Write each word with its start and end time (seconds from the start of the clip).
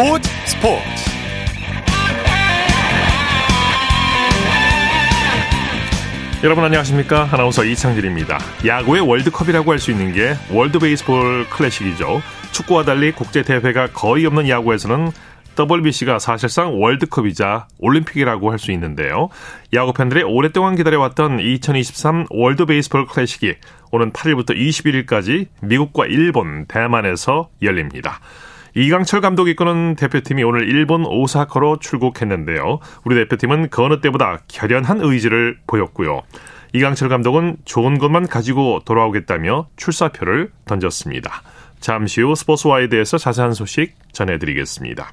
스포츠 0.00 0.30
스포츠 0.46 0.80
여러분 6.42 6.64
안녕하십니까 6.64 7.28
아나운서 7.30 7.64
이창진입니다 7.66 8.38
야구의 8.66 9.06
월드컵이라고 9.06 9.70
할 9.70 9.78
수 9.78 9.90
있는 9.90 10.14
게 10.14 10.36
월드 10.50 10.78
베이스볼 10.78 11.50
클래식이죠 11.50 12.22
축구와 12.52 12.84
달리 12.84 13.12
국제 13.12 13.42
대회가 13.42 13.88
거의 13.88 14.24
없는 14.24 14.48
야구에서는 14.48 15.10
WBC가 15.58 16.18
사실상 16.18 16.80
월드컵이자 16.80 17.68
올림픽이라고 17.78 18.50
할 18.52 18.58
수 18.58 18.72
있는데요. 18.72 19.28
야구 19.74 19.92
팬들이 19.92 20.22
오랫동안 20.22 20.76
기다려왔던 20.76 21.40
2023 21.40 22.26
월드 22.30 22.64
베이스볼 22.64 23.06
클래식이 23.06 23.56
오는 23.90 24.12
8일부터 24.12 24.56
21일까지 24.56 25.48
미국과 25.60 26.06
일본, 26.06 26.64
대만에서 26.66 27.50
열립니다. 27.60 28.20
이강철 28.74 29.20
감독이 29.20 29.52
이끄는 29.52 29.96
대표팀이 29.96 30.42
오늘 30.44 30.68
일본 30.68 31.04
오사카로 31.04 31.78
출국했는데요. 31.78 32.78
우리 33.04 33.16
대표팀은 33.16 33.70
그 33.70 33.82
어느 33.82 34.00
때보다 34.00 34.38
결연한 34.48 35.00
의지를 35.00 35.58
보였고요. 35.66 36.22
이강철 36.72 37.08
감독은 37.08 37.56
좋은 37.64 37.98
것만 37.98 38.28
가지고 38.28 38.80
돌아오겠다며 38.84 39.66
출사표를 39.76 40.52
던졌습니다. 40.66 41.42
잠시 41.80 42.20
후 42.20 42.34
스포츠와에 42.34 42.88
대해서 42.88 43.18
자세한 43.18 43.54
소식 43.54 43.94
전해드리겠습니다. 44.12 45.10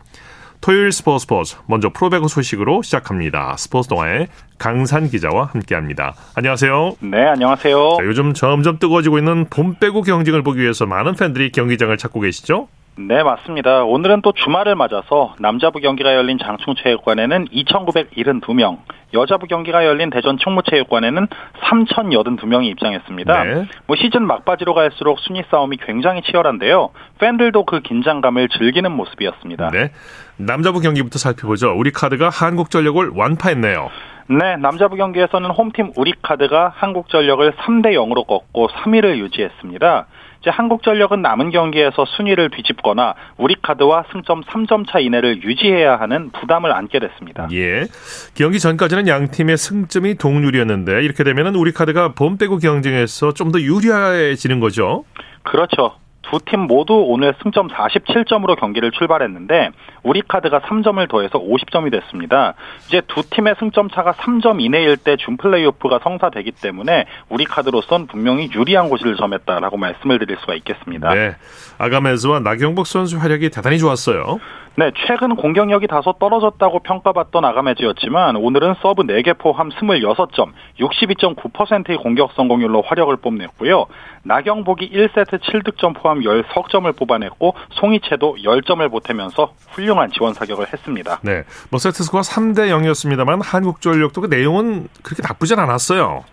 토요일 0.60 0.92
스포츠 0.92 1.24
스포츠 1.24 1.56
먼저 1.68 1.90
프로배구 1.90 2.28
소식으로 2.28 2.82
시작합니다. 2.82 3.56
스포츠 3.58 3.90
동아의 3.90 4.28
강산 4.58 5.10
기자와 5.10 5.46
함께합니다. 5.54 6.16
안녕하세요. 6.36 6.96
네, 7.00 7.26
안녕하세요. 7.28 7.98
자, 8.00 8.06
요즘 8.06 8.34
점점 8.34 8.80
뜨거워지고 8.80 9.20
있는 9.20 9.46
봄 9.50 9.76
배구 9.76 10.02
경쟁을 10.02 10.42
보기 10.42 10.60
위해서 10.60 10.86
많은 10.86 11.16
팬들이 11.16 11.52
경기장을 11.52 11.96
찾고 11.96 12.22
계시죠? 12.22 12.68
네, 13.00 13.22
맞습니다. 13.22 13.84
오늘은 13.84 14.24
또 14.24 14.32
주말을 14.32 14.76
맞아서 14.76 15.36
남자부 15.40 15.80
경기가 15.80 16.16
열린 16.16 16.40
장충체육관에는 16.40 17.46
2,972명, 17.46 18.80
여자부 19.14 19.46
경기가 19.46 19.86
열린 19.86 20.10
대전 20.10 20.40
충무체육관에는 20.40 21.28
3,082명이 21.62 22.66
입장했습니다. 22.72 23.44
네. 23.44 23.66
뭐 23.86 23.96
시즌 23.96 24.26
막바지로 24.26 24.74
갈수록 24.74 25.20
순위 25.20 25.44
싸움이 25.52 25.78
굉장히 25.86 26.24
치열한데요. 26.24 26.90
팬들도 27.20 27.66
그 27.66 27.82
긴장감을 27.82 28.50
즐기는 28.50 28.92
모습이었습니다. 28.92 29.70
네. 29.70 29.92
남자부 30.38 30.80
경기부터 30.80 31.20
살펴보죠. 31.20 31.74
우리 31.78 31.92
카드가 31.92 32.30
한국전력을 32.30 33.12
완파했네요. 33.16 33.90
네, 34.30 34.58
남자부 34.58 34.98
경기에서는 34.98 35.52
홈팀 35.52 35.92
우리카드가 35.96 36.74
한국전력을 36.76 37.54
3대 37.54 37.94
0으로 37.94 38.26
꺾고 38.26 38.68
3위를 38.70 39.20
유지했습니다. 39.20 40.08
이제 40.48 40.52
한국전력은 40.52 41.22
남은 41.22 41.52
경기에서 41.52 42.06
순위를 42.06 42.50
뒤집거나 42.52 43.16
우리카드와 43.36 44.06
승점 44.14 44.44
3점 44.44 44.90
차 44.90 45.00
이내를 45.00 45.44
유지해야 45.44 46.00
하는 46.00 46.32
부담을 46.32 46.72
안게 46.72 47.00
됐습니다. 47.00 47.50
예. 47.52 47.86
경기 48.34 48.58
전까지는 48.60 49.10
양 49.10 49.30
팀의 49.30 49.58
승점이 49.58 50.16
동률이었는데 50.16 51.04
이렇게 51.04 51.26
되면 51.26 51.54
우리카드가 51.56 52.14
봄 52.14 52.38
빼고 52.38 52.60
경쟁에서 52.60 53.34
좀 53.34 53.48
더 53.48 53.62
유리해지는 53.62 54.60
거죠. 54.60 55.06
그렇죠. 55.44 55.96
두 56.30 56.40
팀 56.40 56.62
모두 56.62 56.94
오늘 57.08 57.34
승점 57.44 57.68
47점으로 57.70 58.58
경기를 58.60 58.92
출발했는데 58.92 59.70
우리 60.04 60.22
카드가 60.22 60.60
3점을 60.62 61.10
더해서 61.10 61.40
50점이 61.40 61.92
됐습니다. 61.92 62.54
이제 62.88 63.02
두 63.08 63.24
팀의 63.30 63.56
승점 63.60 63.90
차가 63.90 64.14
3점 64.14 64.62
이내일 64.62 64.98
때 64.98 65.16
준 65.18 65.38
플레이오프가 65.38 66.00
성사되기 66.04 66.52
때문에 66.52 67.06
우리 67.30 67.44
카드로선 67.46 68.08
분명히 68.08 68.50
유리한 68.54 68.90
곳을 68.90 69.16
점했다라고 69.16 69.78
말씀을 69.78 70.20
드릴 70.20 70.38
수가 70.42 70.54
있겠습니다. 70.56 71.14
네. 71.14 71.36
아가메즈와 71.78 72.40
나경복 72.42 72.86
선수 72.88 73.18
활약이 73.18 73.50
대단히 73.50 73.78
좋았어요. 73.80 74.40
네, 74.80 74.92
최근 75.08 75.36
공격력이 75.36 75.88
다소 75.88 76.14
떨어졌다고 76.20 76.82
평가받던 76.82 77.44
아가메즈였지만 77.44 78.36
오늘은 78.36 78.76
서브 78.80 79.02
4개 79.02 79.36
포함 79.36 79.70
26점, 79.70 80.52
62.9%의 80.80 81.98
공격 81.98 82.32
성공률로 82.34 82.84
화력을 82.84 83.18
뽐냈고요. 83.18 83.88
나경복이 84.22 84.92
1세트 84.92 85.40
7득점 85.40 85.96
포함 86.00 86.20
10석점을 86.20 86.96
뽑아냈고 86.96 87.56
송희채도 87.72 88.38
10점을 88.44 88.92
보태면서 88.92 89.52
훌륭한 89.72 90.12
지원 90.12 90.36
사격을 90.36 90.72
했습니다. 90.72 91.22
네, 91.24 91.42
뭐 91.72 91.80
세트 91.80 92.04
스코어 92.04 92.22
3대 92.22 92.70
0이었습니다만 92.70 93.42
한국전력도 93.44 94.22
그 94.22 94.28
내용은 94.28 94.90
그렇게 95.02 95.24
나쁘진 95.24 95.58
않았어요. 95.58 96.24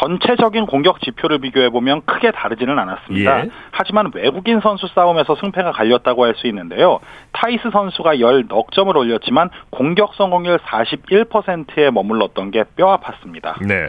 전체적인 0.00 0.66
공격 0.66 1.00
지표를 1.00 1.38
비교해 1.38 1.70
보면 1.70 2.02
크게 2.06 2.30
다르지는 2.32 2.78
않았습니다. 2.78 3.44
예. 3.44 3.50
하지만 3.70 4.10
외국인 4.14 4.60
선수 4.60 4.86
싸움에서 4.94 5.36
승패가 5.36 5.72
갈렸다고 5.72 6.24
할 6.24 6.34
수 6.34 6.46
있는데요. 6.48 6.98
타이스 7.32 7.70
선수가 7.70 8.16
10넉 8.16 8.72
점을 8.72 8.96
올렸지만 8.96 9.50
공격 9.70 10.14
성공률 10.16 10.58
41%에 10.58 11.90
머물렀던 11.90 12.50
게 12.50 12.64
뼈 12.76 12.96
아팠습니다. 12.98 13.64
네. 13.66 13.88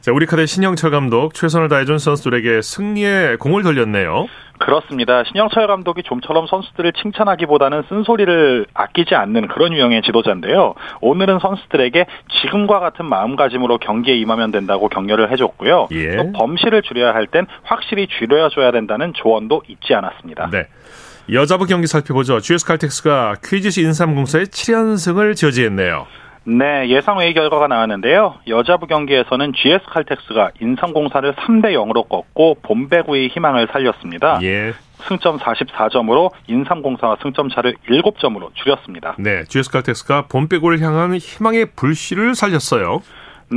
자, 0.00 0.12
우리 0.12 0.24
카드 0.26 0.44
신영철 0.46 0.90
감독 0.90 1.34
최선을 1.34 1.68
다해준 1.68 1.98
선수들에게 1.98 2.62
승리에 2.62 3.36
공을 3.40 3.62
돌렸네요. 3.62 4.26
그렇습니다. 4.58 5.24
신영철 5.24 5.66
감독이 5.66 6.02
좀처럼 6.02 6.46
선수들을 6.46 6.92
칭찬하기보다는 6.92 7.84
쓴소리를 7.88 8.66
아끼지 8.72 9.14
않는 9.14 9.48
그런 9.48 9.72
유형의 9.72 10.02
지도자인데요. 10.02 10.74
오늘은 11.00 11.40
선수들에게 11.40 12.06
지금과 12.40 12.80
같은 12.80 13.06
마음가짐으로 13.06 13.78
경기에 13.78 14.14
임하면 14.16 14.52
된다고 14.52 14.88
격려를 14.88 15.30
해줬고요. 15.32 15.88
예. 15.90 16.16
또 16.16 16.32
범실을 16.32 16.82
줄여야 16.82 17.12
할 17.14 17.24
땐 17.26 17.46
확실히 17.62 18.06
줄여줘야 18.06 18.70
된다는 18.70 19.12
조언도 19.14 19.62
잊지 19.66 19.94
않았습니다. 19.94 20.50
네. 20.50 20.66
여자부 21.32 21.64
경기 21.64 21.86
살펴보죠. 21.86 22.38
GS 22.38 22.66
칼텍스가 22.66 23.36
퀴즈시 23.42 23.80
인삼공사의 23.82 24.46
7연승을 24.46 25.34
저지했네요. 25.36 26.06
네, 26.46 26.88
예상 26.88 27.18
외의 27.18 27.32
결과가 27.32 27.68
나왔는데요. 27.68 28.34
여자부 28.48 28.86
경기에서는 28.86 29.52
GS 29.54 29.84
칼텍스가 29.86 30.50
인삼공사를 30.60 31.32
3대 31.34 31.72
0으로 31.72 32.08
꺾고 32.08 32.58
본배구의 32.62 33.28
희망을 33.28 33.68
살렸습니다. 33.72 34.38
예. 34.42 34.74
승점 35.08 35.38
44점으로 35.38 36.30
인삼공사와 36.46 37.16
승점 37.22 37.48
차를 37.48 37.76
7점으로 37.88 38.54
줄였습니다. 38.54 39.16
네, 39.18 39.44
GS 39.44 39.70
칼텍스가 39.70 40.26
본배구를 40.28 40.80
향한 40.80 41.16
희망의 41.16 41.72
불씨를 41.76 42.34
살렸어요. 42.34 43.02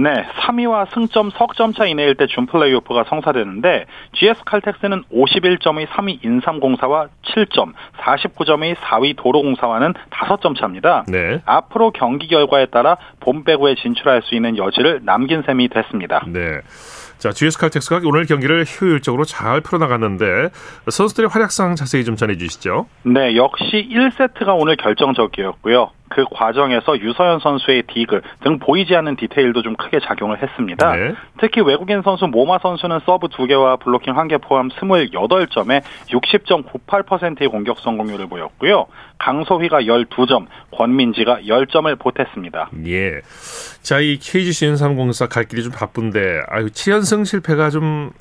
네, 0.04 0.26
3위와 0.42 0.94
승점 0.94 1.32
석점 1.32 1.74
차 1.74 1.86
이내일 1.86 2.16
때 2.16 2.28
준 2.28 2.46
플레이오프가 2.46 3.06
성사되는데 3.10 3.86
GS 4.14 4.44
칼텍스는 4.46 5.04
51점의 5.12 5.88
3위 5.88 6.24
인삼공사와 6.24 7.08
7점, 7.26 7.74
49점의 8.00 8.76
4위 8.76 9.16
도로공사와는 9.18 9.94
5점 10.12 10.60
차입니다. 10.60 11.06
네. 11.08 11.42
앞으로 11.46 11.92
경기 11.92 12.28
결과에 12.28 12.68
따라 12.68 12.98
봄배구에 13.22 13.76
진출할 13.76 14.22
수 14.24 14.36
있는 14.36 14.58
여지를 14.58 15.02
남긴 15.04 15.42
셈이 15.44 15.70
됐습니다. 15.70 16.24
네. 16.28 16.60
자, 17.18 17.32
GS 17.32 17.58
칼텍스가 17.58 18.02
오늘 18.06 18.26
경기를 18.26 18.64
효율적으로 18.66 19.24
잘 19.24 19.62
풀어나갔는데 19.62 20.50
선수들의 20.88 21.30
활약상 21.32 21.76
자세히 21.76 22.04
좀 22.06 22.16
전해주시죠. 22.16 22.86
네, 23.04 23.36
역시 23.36 23.90
1세트가 23.92 24.56
오늘 24.60 24.76
결정적이었고요. 24.76 25.90
그 26.10 26.26
과정에서 26.32 27.00
유서연 27.00 27.40
선수의 27.40 27.84
디그 27.84 28.22
등 28.42 28.60
보이지 28.60 28.96
않는 28.96 29.16
디테일도 29.16 29.62
좀 29.62 29.76
크게 29.76 30.00
작용을 30.00 30.42
했습니다. 30.42 30.96
네. 30.96 31.14
특히 31.40 31.62
외국인 31.62 32.02
선수 32.02 32.28
모마 32.28 32.60
선수는 32.60 33.00
서브 33.06 33.28
2개와 33.28 33.80
블로킹 33.80 34.14
1개 34.14 34.42
포함 34.42 34.70
28점에 34.70 35.82
60.98%의 36.10 37.48
공격 37.50 37.80
성공률을 37.80 38.28
보였고요. 38.28 38.88
강소휘가 39.20 39.82
12점, 39.82 40.48
권민지가 40.72 41.40
10점을 41.42 41.98
보탰습니다. 42.00 42.70
예. 42.88 43.22
자, 43.82 44.00
이 44.00 44.18
KGC 44.18 44.68
N304 44.68 45.30
갈 45.30 45.46
길이 45.46 45.64
좀 45.64 45.72
바쁜데 45.72 46.44
아유, 46.50 46.68
7연승 46.68 47.26
실패가 47.26 47.70
좀 47.70 48.12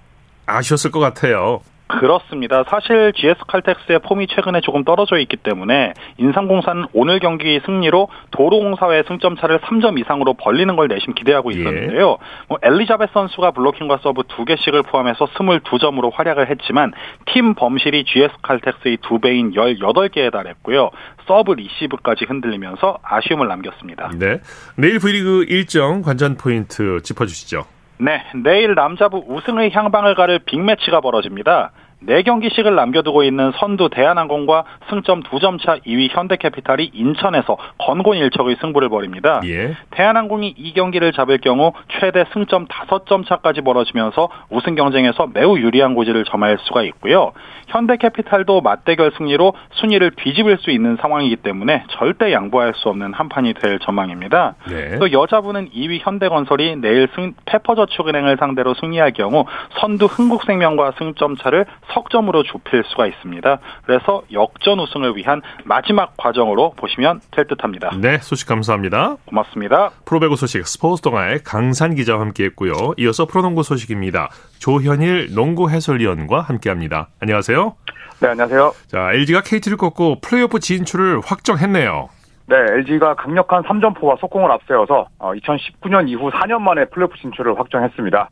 아쉬웠을 0.47 0.91
것 0.91 1.00
같아요. 1.00 1.61
그렇습니다. 1.87 2.65
사실 2.69 3.12
GS 3.15 3.44
칼텍스의 3.47 4.00
폼이 4.00 4.27
최근에 4.29 4.61
조금 4.61 4.85
떨어져 4.85 5.19
있기 5.19 5.37
때문에 5.37 5.93
인삼공사는 6.19 6.87
오늘 6.93 7.21
경기 7.21 7.61
승리로 7.65 8.09
도로공사의 8.33 9.05
승점 9.06 9.37
차를 9.37 9.61
3점 9.61 9.99
이상으로 10.00 10.35
벌리는 10.35 10.75
걸 10.75 10.88
내심 10.88 11.15
기대하고 11.15 11.53
예. 11.53 11.59
있었는데요. 11.59 12.19
예. 12.21 12.47
뭐 12.49 12.59
엘리자베스 12.62 13.12
선수가 13.12 13.53
블로킹과 13.53 14.00
서브 14.03 14.23
2개씩을 14.23 14.87
포함해서 14.87 15.27
22점으로 15.27 16.12
활약을 16.12 16.50
했지만 16.50 16.93
팀 17.27 17.55
범실이 17.55 18.05
GS 18.05 18.35
칼텍스의 18.43 18.99
2배인 18.99 19.55
18개에 19.55 20.32
달했고요. 20.32 20.91
서브 21.27 21.53
리시브까지 21.53 22.25
흔들리면서 22.27 22.99
아쉬움을 23.03 23.49
남겼습니다. 23.49 24.11
네. 24.19 24.41
내일 24.77 24.99
V리그 24.99 25.44
일정 25.49 26.03
관전 26.03 26.37
포인트 26.37 27.00
짚어주시죠. 27.03 27.75
네, 27.98 28.22
내일 28.34 28.75
남자부 28.75 29.25
우승의 29.26 29.70
향방을 29.72 30.14
가를 30.14 30.40
빅매치가 30.40 31.00
벌어집니다. 31.00 31.70
4경기씩을 32.04 32.75
남겨두고 32.75 33.22
있는 33.22 33.52
선두 33.56 33.88
대한항공과 33.90 34.64
승점 34.90 35.22
2점 35.22 35.60
차 35.62 35.76
2위 35.78 36.08
현대캐피탈이 36.10 36.90
인천에서 36.93 37.56
건곤 37.78 38.19
일척의 38.19 38.56
승부를 38.60 38.88
벌입니다. 38.88 39.40
예. 39.44 39.75
대한항공이 39.90 40.54
이 40.56 40.72
경기를 40.75 41.12
잡을 41.12 41.38
경우 41.38 41.72
최대 41.98 42.25
승점 42.32 42.66
5점 42.66 43.26
차까지 43.26 43.62
벌어지면서 43.62 44.28
우승 44.50 44.75
경쟁에서 44.75 45.28
매우 45.32 45.58
유리한 45.58 45.94
고지를 45.94 46.25
점할 46.25 46.58
수가 46.62 46.82
있고요. 46.82 47.32
현대캐피탈도 47.69 48.60
맞대결 48.60 49.12
승리로 49.16 49.54
순위를 49.72 50.12
뒤집을 50.16 50.58
수 50.58 50.70
있는 50.70 50.96
상황이기 51.00 51.37
때문에 51.37 51.84
절대 51.90 52.32
양보할 52.32 52.75
수 52.76 52.88
없는 52.88 53.12
한 53.12 53.28
판이 53.28 53.54
될 53.54 53.78
전망입니다. 53.81 54.54
네. 54.69 54.98
또 54.98 55.10
여자분은 55.12 55.70
2위 55.70 56.00
현대건설이 56.02 56.76
내일 56.76 57.08
승, 57.14 57.32
페퍼저축은행을 57.46 58.37
상대로 58.38 58.75
승리할 58.75 59.12
경우 59.12 59.46
선두 59.81 60.06
흥국생명과 60.06 60.93
승점 60.98 61.37
차를 61.37 61.66
석점으로 61.93 62.43
좁힐 62.43 62.83
수가 62.85 63.06
있습니다. 63.06 63.59
그래서 63.85 64.23
역전 64.33 64.81
우승을 64.81 65.17
위한 65.17 65.43
마지막 65.65 66.17
과정으로 66.17 66.73
보시면 66.77 67.21
될 67.31 67.47
듯합니다. 67.47 67.91
네, 68.00 68.19
소식 68.19 68.49
감사합니다. 68.49 69.17
고맙습니다. 69.27 69.91
프로배구 70.05 70.37
소식 70.37 70.67
스포츠 70.67 71.03
동아의 71.03 71.41
강산 71.44 71.94
기자와 71.94 72.21
함께했고요. 72.21 72.94
이어서 72.99 73.27
프로농구 73.27 73.62
소식입니다. 73.62 74.31
조현일 74.59 75.35
농구 75.35 75.71
해설위원과 75.71 76.41
함께합니다. 76.41 77.09
안녕하세요. 77.21 77.75
네, 78.21 78.29
안녕하세요. 78.29 78.73
자, 78.87 79.12
LG가 79.12 79.43
KT를 79.43 79.77
꺾고 79.77 80.21
플레이오프 80.21 80.59
진출을 80.59 81.21
확정했네요. 81.25 82.09
네, 82.49 82.56
LG가 82.56 83.15
강력한 83.15 83.62
3점포와 83.65 84.19
속공을 84.21 84.50
앞세워서 84.53 85.09
2019년 85.19 86.05
어, 86.05 86.06
이후 86.06 86.31
4년 86.31 86.61
만에 86.61 86.85
플레이오프 86.87 87.19
진출을 87.19 87.59
확정했습니다. 87.59 88.31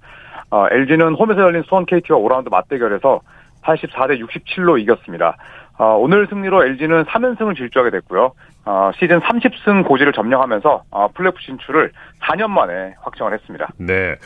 어, 0.51 0.67
LG는 0.71 1.15
홈에서 1.15 1.41
열린 1.41 1.65
수원 1.67 1.85
KT와 1.85 2.19
5라운드 2.21 2.49
맞대결에서 2.49 3.21
84대 3.65 4.21
67로 4.21 4.81
이겼습니다. 4.81 5.37
어, 5.77 5.97
오늘 5.99 6.27
승리로 6.29 6.65
LG는 6.65 7.05
3연승을 7.05 7.57
질주하게 7.57 7.91
됐고요. 7.91 8.33
어, 8.65 8.91
시즌 8.99 9.21
30승 9.21 9.87
고지를 9.87 10.13
점령하면서 10.13 10.85
어, 10.91 11.09
플레이오프 11.15 11.41
진출을 11.43 11.93
4년 12.23 12.51
만에 12.51 12.95
확정을 13.03 13.35
했습니다. 13.35 13.69
네. 13.79 14.17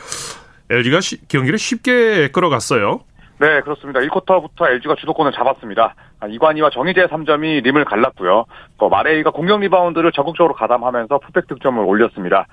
LG가 0.69 1.01
시, 1.01 1.27
경기를 1.27 1.57
쉽게 1.57 2.29
끌어갔어요. 2.29 3.01
네, 3.39 3.61
그렇습니다. 3.61 4.01
1쿼터부터 4.01 4.67
LG가 4.69 4.95
주도권을 4.95 5.31
잡았습니다. 5.31 5.95
아, 6.19 6.27
이관희와 6.27 6.69
정희재 6.71 7.07
3점이 7.07 7.63
림을 7.63 7.85
갈랐고요. 7.85 8.45
또 8.77 8.89
마레이가 8.89 9.31
공격 9.31 9.61
리바운드를 9.61 10.11
적극적으로 10.11 10.53
가담하면서 10.53 11.19
풋백 11.19 11.47
득점을 11.47 11.81
올렸습니다. 11.83 12.45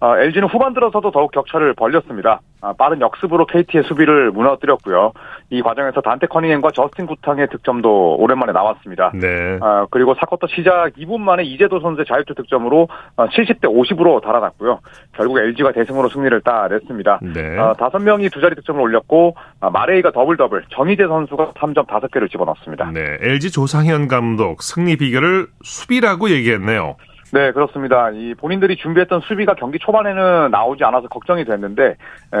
어, 0.00 0.16
LG는 0.18 0.48
후반 0.48 0.74
들어서도 0.74 1.10
더욱 1.12 1.30
격차를 1.32 1.74
벌렸습니다. 1.74 2.40
아, 2.60 2.72
빠른 2.72 3.00
역습으로 3.00 3.46
KT의 3.46 3.84
수비를 3.84 4.30
무너뜨렸고요. 4.32 5.12
이 5.50 5.62
과정에서 5.62 6.00
단테 6.00 6.26
커닝햄과 6.26 6.70
저스틴 6.72 7.06
구탕의 7.06 7.48
득점도 7.48 8.16
오랜만에 8.18 8.52
나왔습니다. 8.52 9.12
네. 9.14 9.58
아, 9.60 9.86
그리고 9.90 10.14
사쿼터 10.14 10.46
시작 10.48 10.90
2분 10.96 11.20
만에 11.20 11.44
이재도 11.44 11.80
선수의 11.80 12.06
자유투 12.06 12.34
득점으로 12.34 12.88
70대 13.16 13.66
어, 13.66 13.70
50으로 13.70 14.22
달아났고요. 14.22 14.80
결국 15.12 15.38
LG가 15.38 15.72
대승으로 15.72 16.08
승리를 16.08 16.40
따냈습니다. 16.40 17.20
네. 17.34 17.58
아, 17.58 17.74
5명이 17.74 18.32
두 18.32 18.40
자리 18.40 18.54
득점을 18.54 18.80
올렸고 18.80 19.36
아, 19.60 19.70
마레이가 19.70 20.10
더블 20.12 20.36
더블, 20.36 20.64
정희재 20.70 21.06
선수가 21.06 21.52
3점 21.52 21.86
5개를 21.86 22.30
집어넣었습니다. 22.30 22.90
네. 22.92 23.18
LG 23.20 23.52
조상현 23.52 24.08
감독 24.08 24.62
승리 24.62 24.96
비결을 24.96 25.48
수비라고 25.62 26.30
얘기했네요. 26.30 26.96
네, 27.34 27.50
그렇습니다. 27.50 28.10
이 28.10 28.32
본인들이 28.34 28.76
준비했던 28.76 29.22
수비가 29.22 29.54
경기 29.54 29.80
초반에는 29.80 30.52
나오지 30.52 30.84
않아서 30.84 31.08
걱정이 31.08 31.44
됐는데 31.44 31.96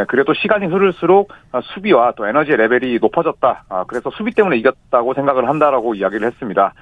그래도 0.06 0.34
시간이 0.34 0.66
흐를수록 0.66 1.32
수비와 1.74 2.12
또 2.16 2.28
에너지 2.28 2.52
레벨이 2.52 3.00
높아졌다. 3.00 3.64
아, 3.68 3.84
그래서 3.88 4.10
수비 4.10 4.32
때문에 4.32 4.56
이겼다고 4.58 5.14
생각을 5.14 5.48
한다라고 5.48 5.96
이야기를 5.96 6.24
했습니다. 6.28 6.74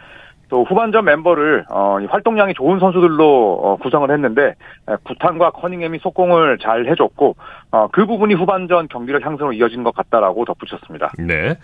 또 0.50 0.64
후반전 0.64 1.06
멤버를 1.06 1.64
어, 1.70 1.96
활동량이 2.06 2.52
좋은 2.52 2.78
선수들로 2.80 3.60
어, 3.62 3.76
구성을 3.76 4.10
했는데 4.10 4.56
구탄과 5.04 5.52
커닝햄이 5.52 5.98
속공을 6.00 6.58
잘 6.58 6.84
해줬고 6.90 7.36
어, 7.70 7.88
그 7.90 8.04
부분이 8.04 8.34
후반전 8.34 8.88
경기력 8.88 9.24
향상으로 9.24 9.54
이어진 9.54 9.82
것 9.82 9.94
같다라고 9.94 10.44
덧붙였습니다. 10.44 11.12
네. 11.18 11.56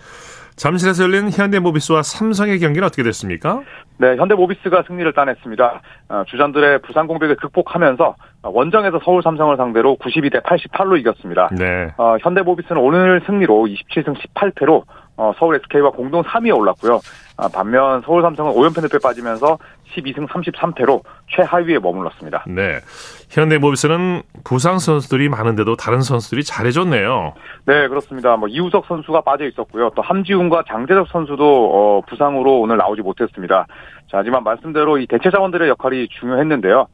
잠실에서 0.59 1.05
열린 1.05 1.31
현대모비스와 1.31 2.03
삼성의 2.03 2.59
경기는 2.59 2.85
어떻게 2.85 3.03
됐습니까? 3.05 3.63
네, 3.97 4.17
현대모비스가 4.17 4.85
승리를 4.87 5.13
따냈습니다. 5.13 5.81
어, 6.09 6.23
주전들의 6.27 6.81
부상 6.83 7.07
공백을 7.07 7.37
극복하면서 7.37 8.17
원정에서 8.43 9.01
서울 9.05 9.23
삼성을 9.23 9.57
상대로 9.57 9.97
92대 9.97 10.43
88로 10.43 10.99
이겼습니다. 10.99 11.49
네. 11.57 11.93
어, 11.97 12.17
현대모비스는 12.21 12.81
오늘 12.81 13.23
승리로 13.27 13.67
27승 13.67 14.15
18패로 14.17 14.83
어, 15.17 15.33
서울 15.39 15.57
SK와 15.57 15.91
공동 15.91 16.23
3위에 16.23 16.57
올랐고요. 16.57 17.01
아, 17.37 17.49
반면 17.53 18.03
서울 18.05 18.23
삼성은 18.23 18.53
5연패 18.53 18.83
늪에 18.83 18.99
빠지면서 19.03 19.59
12승 19.95 20.27
33패로 20.29 21.03
최하위에 21.31 21.79
머물렀습니다. 21.79 22.45
네. 22.47 22.79
현대모비스는 23.31 24.23
부상 24.45 24.79
선수들이 24.79 25.29
많은데도 25.29 25.77
다른 25.77 26.01
선수들이 26.01 26.45
잘해줬네요. 26.45 27.35
네, 27.67 27.89
그렇습니다. 27.89 28.37
뭐 28.37 28.49
이우석 28.49 28.87
선수가 28.87 29.21
빠져 29.23 29.47
있었고요. 29.47 29.91
또 29.95 30.03
함지훈과 30.03 30.65
장재석 30.69 31.09
선수도 31.09 31.45
어, 31.45 32.01
부상으로 32.09 32.61
오늘 32.61 32.77
나오지 32.79 33.03
못했습니다. 33.03 33.67
자, 34.11 34.19
하지만 34.19 34.43
말씀대로 34.45 34.99
이 34.99 35.07
대체 35.07 35.31
자원들의 35.31 35.69
역할이 35.69 36.09
중요했는데요. 36.09 36.87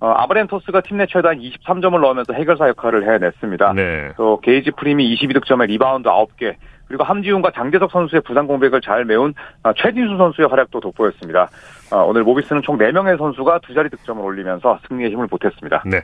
어, 0.00 0.06
아바리엔토스가 0.16 0.80
팀 0.80 0.96
내 0.96 1.06
최다인 1.06 1.38
23점을 1.38 1.98
넣으면서 2.00 2.32
해결사 2.32 2.68
역할을 2.68 3.14
해냈습니다. 3.14 3.72
네. 3.74 4.12
또 4.16 4.40
게이지 4.40 4.72
프림이 4.72 5.14
22득점에 5.14 5.66
리바운드 5.66 6.08
9개, 6.08 6.54
그리고 6.88 7.04
함지훈과 7.04 7.52
장재석 7.54 7.90
선수의 7.90 8.22
부상 8.22 8.46
공백을 8.46 8.80
잘 8.80 9.04
메운 9.04 9.32
아, 9.62 9.72
최진수 9.76 10.16
선수의 10.18 10.48
활약도 10.48 10.80
돋보였습니다. 10.80 11.48
아, 11.92 11.98
오늘 11.98 12.22
모비스는 12.24 12.62
총 12.62 12.78
4명의 12.78 13.18
선수가 13.18 13.60
두 13.60 13.74
자리 13.74 13.90
득점을 13.90 14.24
올리면서 14.24 14.78
승리에 14.88 15.10
힘을 15.10 15.26
보탰습니다. 15.26 15.82
네. 15.84 16.00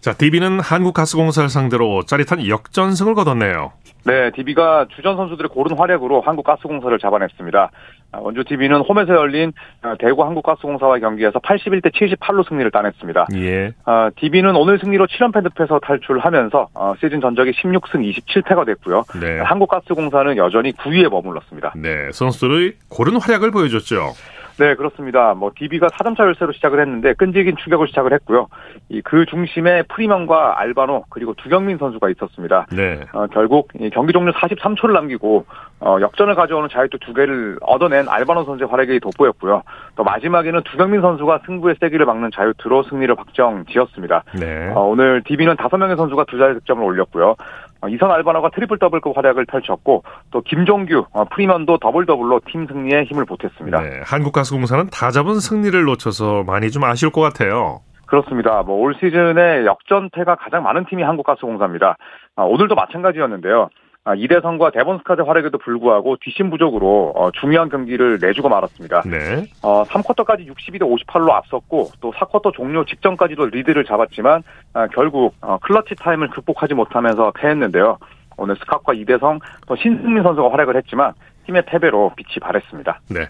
자, 0.00 0.14
DB는 0.14 0.60
한국가스공사를 0.60 1.48
상대로 1.50 2.02
짜릿한 2.02 2.46
역전승을 2.46 3.14
거뒀네요. 3.14 3.72
네, 4.04 4.30
DB가 4.30 4.86
주전 4.94 5.16
선수들의 5.16 5.50
고른 5.50 5.76
활약으로 5.76 6.22
한국가스공사를 6.22 6.98
잡아냈습니다. 6.98 7.70
아, 8.12 8.18
원주 8.18 8.44
TV는 8.44 8.80
홈에서 8.80 9.14
열린 9.14 9.52
아, 9.82 9.96
대구 9.98 10.24
한국가스공사와 10.24 10.98
경기에서 10.98 11.38
81대 11.38 11.92
78로 11.92 12.48
승리를 12.48 12.70
따냈습니다. 12.70 13.26
예. 13.36 13.72
아, 13.84 14.10
DB는 14.16 14.56
오늘 14.56 14.78
승리로 14.78 15.06
7연패 15.06 15.42
늪에서 15.54 15.78
탈출하면서 15.80 16.68
어, 16.74 16.94
시즌 17.00 17.20
전적이 17.20 17.52
16승 17.52 18.10
27패가 18.26 18.64
됐고요. 18.66 19.04
네. 19.20 19.40
한국가스공사는 19.40 20.36
여전히 20.38 20.72
9위에 20.72 21.10
머물렀습니다. 21.10 21.74
네, 21.76 22.10
선수들의 22.12 22.72
고른 22.88 23.16
활약을 23.20 23.50
보여줬죠. 23.50 24.14
네, 24.60 24.74
그렇습니다. 24.74 25.34
뭐 25.34 25.50
DB가 25.56 25.88
4점차 25.88 26.20
열세로 26.20 26.52
시작을 26.52 26.80
했는데 26.80 27.14
끈질긴 27.14 27.56
추격을 27.56 27.88
시작을 27.88 28.12
했고요. 28.12 28.46
이 28.88 29.00
그 29.10 29.26
중심에 29.26 29.82
프리먼과 29.88 30.60
알바노 30.60 31.06
그리고 31.08 31.34
두경민 31.34 31.78
선수가 31.78 32.10
있었습니다. 32.10 32.66
네. 32.70 33.00
어, 33.12 33.26
결국 33.26 33.68
경기 33.92 34.12
종료 34.12 34.30
43초를 34.30 34.92
남기고 34.92 35.46
어, 35.80 35.96
역전을 36.00 36.36
가져오는 36.36 36.68
자유투 36.70 36.98
두 37.00 37.12
개를 37.12 37.58
얻어낸 37.62 38.08
알바노 38.08 38.44
선수의 38.44 38.68
활약이 38.70 39.00
돋보였고요. 39.00 39.62
또 39.96 40.04
마지막에는 40.04 40.62
두경민 40.62 41.00
선수가 41.00 41.40
승부의 41.44 41.74
쐐기를 41.80 42.06
박는 42.06 42.30
자유투로 42.32 42.84
승리를 42.84 43.12
확정지었습니다. 43.18 44.22
네. 44.38 44.70
어, 44.74 44.82
오늘 44.82 45.22
DB는 45.24 45.56
다섯 45.56 45.76
명의 45.78 45.96
선수가 45.96 46.24
두 46.28 46.38
자리 46.38 46.54
득점을 46.54 46.84
올렸고요. 46.84 47.34
어, 47.82 47.88
이선 47.88 48.10
알바노가 48.10 48.50
트리플 48.50 48.78
더블급 48.78 49.16
활약을 49.16 49.46
펼쳤고 49.46 50.02
또 50.30 50.40
김종규, 50.42 51.06
어, 51.12 51.24
프리먼도 51.24 51.78
더블 51.78 52.06
더블로 52.06 52.40
팀 52.50 52.66
승리에 52.66 53.04
힘을 53.04 53.24
보탰습니다. 53.24 53.80
네, 53.80 54.00
한국가스공사는 54.04 54.88
다 54.92 55.10
잡은 55.10 55.34
승리를 55.40 55.82
놓쳐서 55.84 56.44
많이 56.44 56.70
좀 56.70 56.84
아쉬울 56.84 57.10
것 57.12 57.20
같아요. 57.22 57.80
그렇습니다. 58.06 58.62
뭐 58.62 58.76
올 58.78 58.94
시즌에 58.94 59.64
역전패가 59.66 60.34
가장 60.36 60.62
많은 60.64 60.84
팀이 60.86 61.02
한국가스공사입니다. 61.02 61.96
아, 62.36 62.42
오늘도 62.42 62.74
마찬가지였는데요. 62.74 63.68
아, 64.04 64.14
이대성과 64.14 64.70
데본 64.70 64.93
스캇 64.93 65.20
활약에도 65.20 65.58
불구하고 65.58 66.16
뒷심 66.22 66.48
부족으로 66.48 67.12
어, 67.14 67.30
중요한 67.32 67.68
경기를 67.68 68.18
내주고 68.20 68.48
말았습니다. 68.48 69.02
네. 69.04 69.44
어, 69.62 69.84
3쿼터까지 69.84 70.48
62대 70.48 70.80
58로 70.80 71.30
앞섰고 71.30 71.90
또 72.00 72.10
4쿼터 72.12 72.54
종료 72.54 72.84
직전까지도 72.86 73.46
리드를 73.46 73.84
잡았지만 73.84 74.42
아, 74.72 74.86
결국 74.88 75.34
어, 75.42 75.58
클러치 75.58 75.96
타임을 75.96 76.30
극복하지 76.30 76.72
못하면서 76.72 77.32
패했는데요. 77.32 77.98
오늘 78.38 78.56
스캅과 78.56 78.94
이대성 78.94 79.38
또 79.66 79.76
신승민 79.76 80.22
선수가 80.22 80.50
활약을 80.50 80.76
했지만 80.76 81.12
팀의 81.44 81.66
패배로 81.66 82.12
빛이 82.16 82.40
발했습니다. 82.40 83.00
네. 83.10 83.28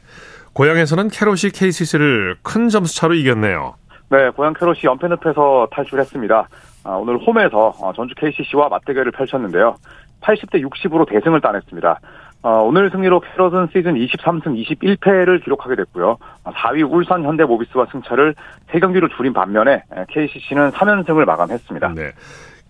고향에서는 0.52 1.08
캐롯이 1.08 1.50
KCC를 1.52 2.36
큰 2.42 2.68
점수 2.68 2.94
차로 2.94 3.14
이겼네요. 3.14 3.74
네, 4.10 4.30
고향 4.30 4.52
캐롯이 4.54 4.80
연패 4.84 5.08
늪에서 5.08 5.68
탈출했습니다. 5.72 6.48
아, 6.84 6.90
오늘 6.92 7.18
홈에서 7.18 7.74
어, 7.80 7.92
전주 7.92 8.14
KCC와 8.16 8.68
맞대결을 8.68 9.12
펼쳤는데요. 9.12 9.76
80대 10.20 10.62
60으로 10.62 11.08
대승을 11.08 11.40
따냈습니다. 11.40 12.00
어, 12.42 12.62
오늘 12.62 12.90
승리로 12.90 13.20
캐럿은 13.20 13.68
시즌 13.72 13.94
23승 13.94 14.56
21패를 14.56 15.44
기록하게 15.44 15.76
됐고요. 15.76 16.16
4위 16.44 16.90
울산 16.90 17.22
현대모비스와 17.22 17.86
승차를 17.92 18.34
3경기로 18.70 19.14
줄인 19.16 19.34
반면에 19.34 19.82
KCC는 20.08 20.70
3연승을 20.70 21.26
마감했습니다. 21.26 21.92
네. 21.94 22.12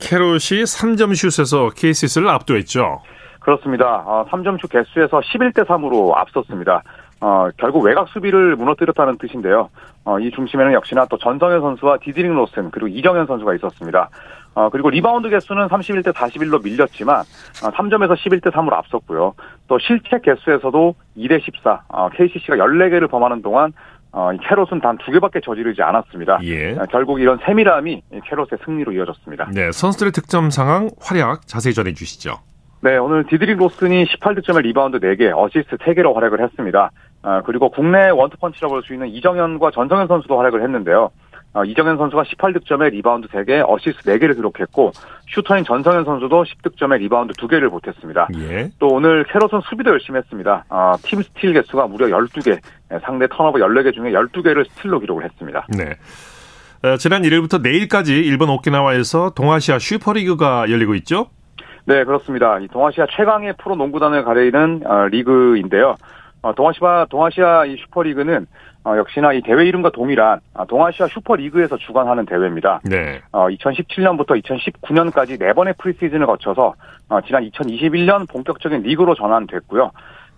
캐롯이 0.00 0.64
3점 0.64 1.14
슛에서 1.14 1.70
KCC를 1.70 2.28
압도했죠. 2.28 3.02
그렇습니다. 3.40 4.02
어, 4.06 4.26
3점 4.28 4.60
슛 4.60 4.70
개수에서 4.70 5.20
11대 5.20 5.64
3으로 5.66 6.16
앞섰습니다. 6.16 6.82
어, 7.20 7.48
결국 7.58 7.84
외곽 7.84 8.08
수비를 8.08 8.56
무너뜨렸다는 8.56 9.18
뜻인데요. 9.18 9.68
어, 10.04 10.18
이 10.18 10.30
중심에는 10.30 10.72
역시나 10.72 11.06
또 11.06 11.18
전성현 11.18 11.60
선수와 11.60 11.98
디드릭 11.98 12.34
로슨 12.34 12.70
그리고 12.70 12.88
이정현 12.88 13.26
선수가 13.26 13.54
있었습니다. 13.56 14.08
어, 14.54 14.68
그리고 14.70 14.90
리바운드 14.90 15.28
개수는 15.30 15.68
31대 15.68 16.12
41로 16.12 16.62
밀렸지만 16.62 17.20
어, 17.20 17.70
3점에서 17.70 18.16
11대 18.16 18.50
3으로 18.52 18.72
앞섰고요. 18.74 19.34
또 19.68 19.78
실책 19.78 20.22
개수에서도 20.22 20.94
2대 21.16 21.40
14. 21.40 21.82
어, 21.88 22.08
KCC가 22.10 22.56
14개를 22.56 23.08
범하는 23.10 23.42
동안 23.42 23.72
어, 24.12 24.32
이 24.32 24.38
캐롯은 24.38 24.80
단 24.80 24.98
두 24.98 25.12
개밖에 25.12 25.40
저지르지 25.40 25.82
않았습니다. 25.82 26.40
예. 26.42 26.72
어, 26.72 26.84
결국 26.90 27.20
이런 27.20 27.38
세밀함이 27.46 28.02
캐롯의 28.24 28.58
승리로 28.64 28.90
이어졌습니다. 28.92 29.50
네, 29.54 29.70
선수들의 29.70 30.12
득점 30.12 30.50
상황, 30.50 30.90
활약 31.00 31.46
자세히 31.46 31.72
전해 31.72 31.92
주시죠. 31.94 32.34
네, 32.82 32.96
오늘 32.96 33.24
디드릭 33.26 33.58
로슨이 33.58 34.06
18득점에 34.06 34.62
리바운드 34.62 34.98
4개, 34.98 35.30
어시스트 35.36 35.76
3개로 35.76 36.12
활약을 36.14 36.42
했습니다. 36.42 36.90
아, 37.22 37.42
그리고 37.42 37.70
국내 37.70 38.08
원투펀치라고 38.08 38.74
볼수 38.74 38.94
있는 38.94 39.08
이정현과 39.08 39.70
전성현 39.72 40.08
선수도 40.08 40.38
활약을 40.38 40.62
했는데요. 40.62 41.10
어, 41.52 41.64
이정현 41.64 41.96
선수가 41.96 42.22
18득점에 42.22 42.90
리바운드 42.90 43.26
3개, 43.28 43.64
어시스트 43.68 44.04
4개를 44.04 44.36
기록했고 44.36 44.92
슈터인 45.28 45.64
전성현 45.64 46.04
선수도 46.04 46.44
10득점에 46.44 46.98
리바운드 46.98 47.34
2개를 47.34 47.70
보탰습니다. 47.70 48.28
예. 48.38 48.70
또 48.78 48.88
오늘 48.88 49.24
캐롯은 49.24 49.60
수비도 49.68 49.90
열심히 49.90 50.18
했습니다. 50.18 50.64
어, 50.68 50.92
팀 51.02 51.22
스틸 51.22 51.54
개수가 51.54 51.88
무려 51.88 52.06
12개, 52.06 52.60
상대 53.02 53.26
턴오버 53.28 53.58
14개 53.58 53.92
중에 53.92 54.12
12개를 54.12 54.68
스틸로 54.70 55.00
기록을 55.00 55.24
했습니다. 55.24 55.66
네. 55.76 55.96
어, 56.82 56.96
지난 56.96 57.22
1일부터 57.22 57.60
내일까지 57.60 58.14
일본 58.14 58.48
오키나와에서 58.50 59.30
동아시아 59.30 59.78
슈퍼리그가 59.78 60.70
열리고 60.70 60.94
있죠? 60.96 61.26
네, 61.84 62.04
그렇습니다. 62.04 62.58
이 62.58 62.68
동아시아 62.68 63.06
최강의 63.16 63.54
프로 63.58 63.74
농구단을 63.74 64.24
가리는 64.24 64.82
어, 64.86 65.06
리그인데요. 65.08 65.96
어, 66.42 66.54
동아시아 66.54 67.06
동아시아 67.10 67.66
이 67.66 67.76
슈퍼리그는 67.76 68.46
어, 68.84 68.96
역시나 68.96 69.32
이 69.34 69.42
대회 69.42 69.66
이름과 69.66 69.90
동일한 69.90 70.40
아, 70.54 70.64
동아시아 70.64 71.06
슈퍼리그에서 71.06 71.76
주관하는 71.76 72.24
대회입니다. 72.24 72.80
네. 72.84 73.20
어, 73.32 73.48
2017년부터 73.48 74.42
2019년까지 74.42 75.38
네 75.38 75.52
번의 75.52 75.74
프리시즌을 75.78 76.26
거쳐서 76.26 76.74
어, 77.08 77.20
지난 77.22 77.48
2021년 77.50 78.28
본격적인 78.30 78.82
리그로 78.82 79.14
전환됐고요. 79.14 79.90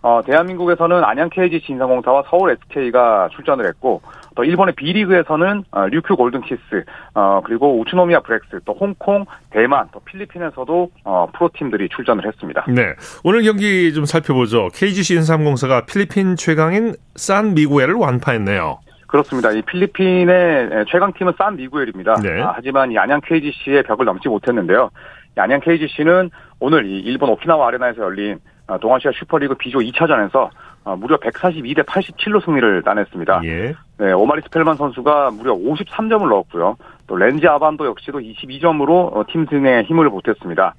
어, 0.03 0.21
대한민국에서는 0.27 1.05
안양 1.05 1.31
KGC 1.31 1.73
인삼공사와 1.73 2.25
서울 2.29 2.51
SK가 2.51 3.29
출전을 3.33 3.67
했고 3.69 4.03
또 4.35 4.45
일본의 4.45 4.75
B리그에서는 4.75 5.65
어, 5.71 5.87
류큐 5.87 6.17
골든키스 6.17 6.85
어, 7.15 7.41
그리고 7.45 7.81
우츠노미아 7.81 8.21
브렉스 8.21 8.61
또 8.65 8.75
홍콩, 8.79 9.25
대만, 9.51 9.89
또 9.93 10.01
필리핀에서도 10.01 10.91
어, 11.05 11.27
프로팀들이 11.35 11.89
출전을 11.89 12.27
했습니다. 12.27 12.65
네. 12.69 12.95
오늘 13.25 13.43
경기 13.43 13.93
좀 13.93 14.05
살펴보죠. 14.05 14.69
KGC 14.75 15.15
인삼공사가 15.15 15.87
필리핀 15.87 16.37
최강인 16.37 16.95
산 17.15 17.55
미구엘을 17.55 17.95
완파했네요. 17.95 18.79
그렇습니다. 19.07 19.51
이 19.51 19.61
필리핀의 19.63 20.87
최강팀은 20.91 21.35
산 21.37 21.57
미구엘입니다. 21.57 22.15
네. 22.23 22.41
아, 22.41 22.55
하지만 22.57 22.91
이 22.91 22.99
안양 22.99 23.21
KGC의 23.23 23.83
벽을 23.83 24.07
넘지 24.07 24.29
못했는데요. 24.29 24.91
이 25.37 25.41
안양 25.41 25.61
KGC는 25.61 26.31
오늘 26.61 26.87
이 26.87 27.01
일본 27.01 27.29
오키나와 27.31 27.69
아레나에서 27.69 28.03
열린 28.03 28.39
어, 28.69 28.79
동아시아 28.79 29.11
슈퍼리그 29.13 29.55
B조 29.57 29.81
2차전에서 29.81 30.37
어, 30.37 30.51
무려 30.99 31.17
142대 31.19 31.85
87로 31.85 32.45
승리를 32.45 32.83
따냈습니다. 32.83 33.43
예. 33.45 33.75
네, 33.99 34.13
오마리 34.13 34.43
스펠만 34.43 34.77
선수가 34.77 35.31
무려 35.33 35.55
53점을 35.55 36.29
넣었고요. 36.29 36.77
또 37.07 37.17
렌지 37.17 37.47
아반도 37.47 37.87
역시도 37.87 38.19
22점으로 38.19 39.17
어, 39.17 39.25
팀 39.29 39.47
승에 39.47 39.83
힘을 39.83 40.11
보탰습니다. 40.11 40.75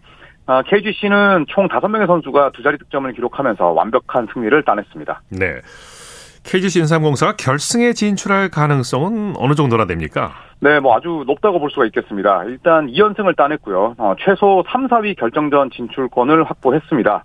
아, 0.45 0.62
KGC는 0.63 1.45
총 1.48 1.67
5명의 1.67 2.05
선수가 2.07 2.51
두 2.51 2.63
자리 2.63 2.77
득점을 2.77 3.12
기록하면서 3.13 3.72
완벽한 3.72 4.27
승리를 4.33 4.63
따냈습니다. 4.63 5.22
네. 5.29 5.62
KGC 6.43 6.79
인삼공사가 6.79 7.38
결승에 7.38 7.93
진출할 7.93 8.50
가능성은 8.50 9.36
어느 9.38 9.53
정도나 9.53 9.86
됩니까? 9.86 10.33
네, 10.60 10.79
뭐 10.79 10.95
아주 10.95 11.24
높다고 11.25 11.60
볼 11.60 11.69
수가 11.72 11.86
있겠습니다. 11.86 12.43
일단 12.45 12.88
2연승을 12.88 13.36
따냈고요. 13.36 13.95
어, 13.98 14.15
최소 14.19 14.63
3, 14.67 14.88
4위 14.88 15.17
결정전 15.17 15.72
진출권을 15.72 16.43
확보했습니다. 16.43 17.24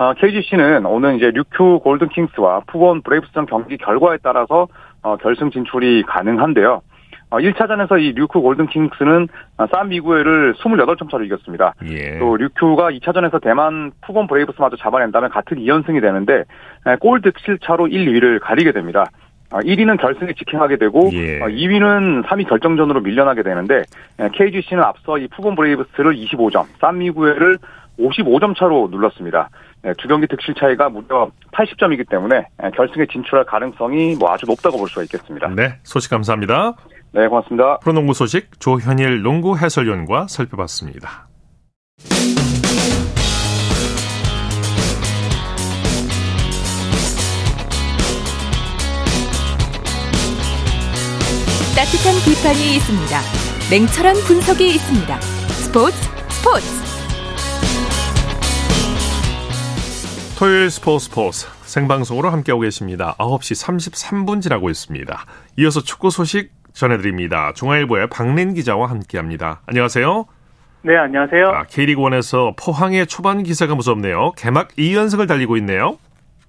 어, 0.00 0.14
KGC는 0.14 0.86
오늘 0.86 1.16
이제 1.16 1.30
류큐 1.30 1.80
골든킹스와 1.80 2.60
푸본 2.68 3.02
브레이브스전 3.02 3.44
경기 3.44 3.76
결과에 3.76 4.16
따라서 4.22 4.66
어, 5.02 5.18
결승 5.18 5.50
진출이 5.50 6.04
가능한데요. 6.04 6.80
어, 7.28 7.36
1차전에서 7.36 8.00
이 8.00 8.12
류큐 8.12 8.40
골든킹스는 8.40 9.28
어, 9.58 9.66
산 9.70 9.90
미구엘을 9.90 10.54
28점 10.54 11.10
차로 11.10 11.24
이겼습니다. 11.24 11.74
예. 11.84 12.18
또 12.18 12.34
류큐가 12.34 12.92
2차전에서 12.92 13.42
대만 13.42 13.92
푸본 14.00 14.26
브레이브스마저 14.26 14.76
잡아낸다면 14.76 15.28
같은 15.28 15.58
2연승이 15.58 16.00
되는데 16.00 16.44
에, 16.86 16.96
골 16.98 17.20
득실 17.20 17.58
차로 17.58 17.88
1, 17.88 18.06
2위를 18.06 18.40
가리게 18.40 18.72
됩니다. 18.72 19.04
어, 19.52 19.58
1위는 19.58 20.00
결승에 20.00 20.32
직행하게 20.32 20.78
되고 20.78 21.10
예. 21.12 21.42
어, 21.42 21.46
2위는 21.48 22.24
3위 22.24 22.48
결정전으로 22.48 23.02
밀려나게 23.02 23.42
되는데 23.42 23.82
에, 24.18 24.30
KGC는 24.32 24.82
앞서 24.82 25.18
이 25.18 25.28
푸본 25.28 25.56
브레이브스를 25.56 26.14
25점, 26.14 26.64
산 26.80 26.96
미구엘을 26.96 27.58
55점 27.98 28.56
차로 28.56 28.88
눌렀습니다. 28.90 29.50
네, 29.82 29.92
두 29.98 30.08
경기 30.08 30.26
득실 30.26 30.54
차이가 30.54 30.88
무려 30.88 31.30
80점이기 31.52 32.08
때문에 32.10 32.36
에, 32.36 32.70
결승에 32.76 33.06
진출할 33.10 33.46
가능성이 33.46 34.14
뭐 34.16 34.30
아주 34.30 34.46
높다고 34.46 34.78
볼 34.78 34.88
수가 34.88 35.02
있겠습니다. 35.04 35.48
네. 35.48 35.78
소식 35.84 36.10
감사합니다. 36.10 36.74
네, 37.12 37.26
고맙습니다. 37.26 37.78
프로농구 37.78 38.14
소식 38.14 38.60
조현일 38.60 39.22
농구 39.22 39.56
해설위원과 39.56 40.28
살펴봤습니다. 40.28 41.28
따뜻한 51.74 52.12
비판이 52.26 52.76
있습니다. 52.76 53.20
냉철한 53.70 54.16
분석이 54.26 54.66
있습니다. 54.66 55.20
스포츠 55.20 55.96
스포츠 56.28 56.79
토요일 60.40 60.70
스포츠 60.70 61.04
스포츠 61.04 61.46
생방송으로 61.64 62.30
함께하고 62.30 62.62
계십니다. 62.62 63.14
9시 63.18 63.62
33분 63.62 64.40
지나고 64.40 64.70
있습니다. 64.70 65.26
이어서 65.58 65.82
축구 65.82 66.08
소식 66.08 66.50
전해드립니다. 66.72 67.52
중앙일보의 67.52 68.08
박린 68.08 68.54
기자와 68.54 68.88
함께합니다. 68.88 69.60
안녕하세요. 69.66 70.24
네, 70.80 70.96
안녕하세요. 70.96 71.46
아, 71.46 71.64
K리그1에서 71.64 72.54
포항의 72.56 73.06
초반 73.06 73.42
기세가 73.42 73.74
무섭네요. 73.74 74.32
개막 74.32 74.68
2연승을 74.78 75.28
달리고 75.28 75.58
있네요. 75.58 75.98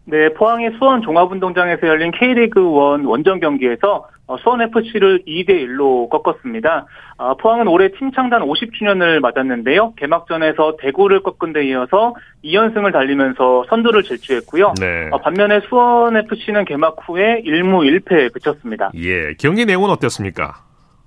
네, 0.05 0.29
포항의 0.33 0.71
수원 0.77 1.01
종합운동장에서 1.01 1.87
열린 1.87 2.11
K리그 2.11 2.59
1 2.59 3.05
원정 3.05 3.39
경기에서 3.39 4.07
어, 4.27 4.37
수원 4.37 4.61
FC를 4.61 5.23
2대 5.27 5.49
1로 5.49 6.09
꺾었습니다. 6.09 6.85
어, 7.17 7.35
포항은 7.35 7.67
올해 7.67 7.89
팀 7.89 8.11
창단 8.11 8.41
50주년을 8.41 9.19
맞았는데요. 9.19 9.93
개막전에서 9.97 10.77
대구를 10.79 11.21
꺾은 11.21 11.51
데 11.51 11.65
이어서 11.67 12.15
2연승을 12.45 12.93
달리면서 12.93 13.65
선두를 13.69 14.03
질주했고요. 14.03 14.73
네. 14.79 15.09
어, 15.11 15.17
반면에 15.17 15.59
수원 15.67 16.15
FC는 16.15 16.65
개막 16.65 16.95
후에 17.05 17.43
1무 17.43 18.01
1패에 18.01 18.31
그쳤습니다. 18.31 18.91
예, 18.95 19.33
경기 19.37 19.65
내용은 19.65 19.89
어땠습니까? 19.89 20.53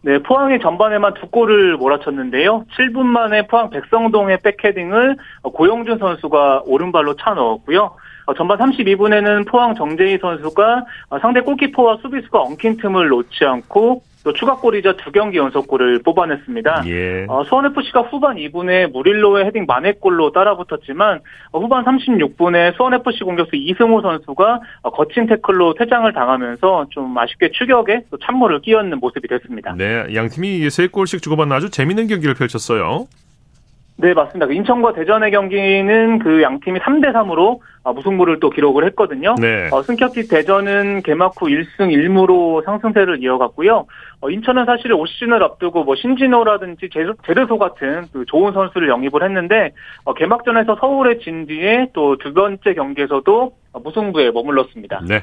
네, 0.02 0.18
포항이 0.18 0.60
전반에만 0.60 1.14
두 1.14 1.28
골을 1.28 1.78
몰아쳤는데요. 1.78 2.66
7분 2.76 3.04
만에 3.04 3.46
포항 3.46 3.70
백성동의 3.70 4.40
백헤딩을 4.42 5.16
고영준 5.44 5.96
선수가 5.98 6.64
오른발로 6.66 7.16
차 7.16 7.32
넣었고요. 7.32 7.92
어, 8.26 8.34
전반 8.34 8.58
32분에는 8.58 9.46
포항 9.48 9.74
정재희 9.74 10.18
선수가 10.18 10.84
어, 11.10 11.18
상대 11.18 11.40
골키퍼와 11.40 11.98
수비수가 12.02 12.40
엉킨 12.40 12.76
틈을 12.76 13.08
놓지 13.08 13.44
않고 13.44 14.02
또 14.24 14.32
추가골이자 14.32 14.96
두 14.96 15.12
경기 15.12 15.36
연속골을 15.36 16.00
뽑아냈습니다. 16.02 16.84
예. 16.86 17.26
어, 17.28 17.44
수원FC가 17.44 18.00
후반 18.02 18.36
2분에 18.36 18.90
무릴로의 18.90 19.44
헤딩 19.44 19.66
만회골로 19.66 20.32
따라붙었지만 20.32 21.20
어, 21.52 21.60
후반 21.60 21.84
36분에 21.84 22.74
수원FC 22.74 23.22
공격수 23.22 23.54
이승호 23.54 24.00
선수가 24.00 24.60
어, 24.82 24.90
거친 24.90 25.26
태클로 25.26 25.74
퇴장을 25.74 26.10
당하면서 26.10 26.86
좀 26.90 27.16
아쉽게 27.16 27.50
추격에 27.50 28.04
또 28.10 28.16
찬물을 28.16 28.62
끼얹는 28.62 28.98
모습이 28.98 29.28
됐습니다. 29.28 29.74
네, 29.76 30.06
양 30.14 30.28
팀이 30.28 30.68
세 30.70 30.88
골씩 30.88 31.22
주고받는 31.22 31.54
아주 31.54 31.70
재밌는 31.70 32.06
경기를 32.06 32.34
펼쳤어요. 32.34 33.06
네, 33.96 34.12
맞습니다. 34.12 34.52
인천과 34.52 34.92
대전의 34.92 35.30
경기는 35.30 36.18
그 36.18 36.42
양 36.42 36.58
팀이 36.60 36.80
3대 36.80 37.12
3으로 37.12 37.60
무승부를 37.94 38.40
또 38.40 38.50
기록을 38.50 38.84
했거든요. 38.88 39.36
네. 39.40 39.68
어, 39.70 39.82
승격기 39.82 40.26
대전은 40.28 41.02
개막 41.02 41.34
후 41.40 41.46
1승 41.46 41.90
1무로 41.92 42.64
상승세를 42.64 43.22
이어갔고요. 43.22 43.86
어, 44.20 44.30
인천은 44.30 44.64
사실 44.64 44.92
올 44.92 45.06
시즌을 45.06 45.42
앞두고 45.44 45.84
뭐 45.84 45.94
신진호라든지 45.94 46.88
제르, 46.92 47.14
제르소 47.24 47.56
같은 47.58 48.06
그 48.12 48.24
좋은 48.26 48.52
선수를 48.52 48.88
영입을 48.88 49.22
했는데 49.22 49.70
어, 50.04 50.12
개막전에서 50.14 50.76
서울에 50.80 51.18
진 51.18 51.46
뒤에 51.46 51.88
또 51.92 52.16
두 52.16 52.34
번째 52.34 52.74
경기에서도 52.74 53.52
무승부에 53.84 54.32
머물렀습니다. 54.32 55.02
네. 55.06 55.22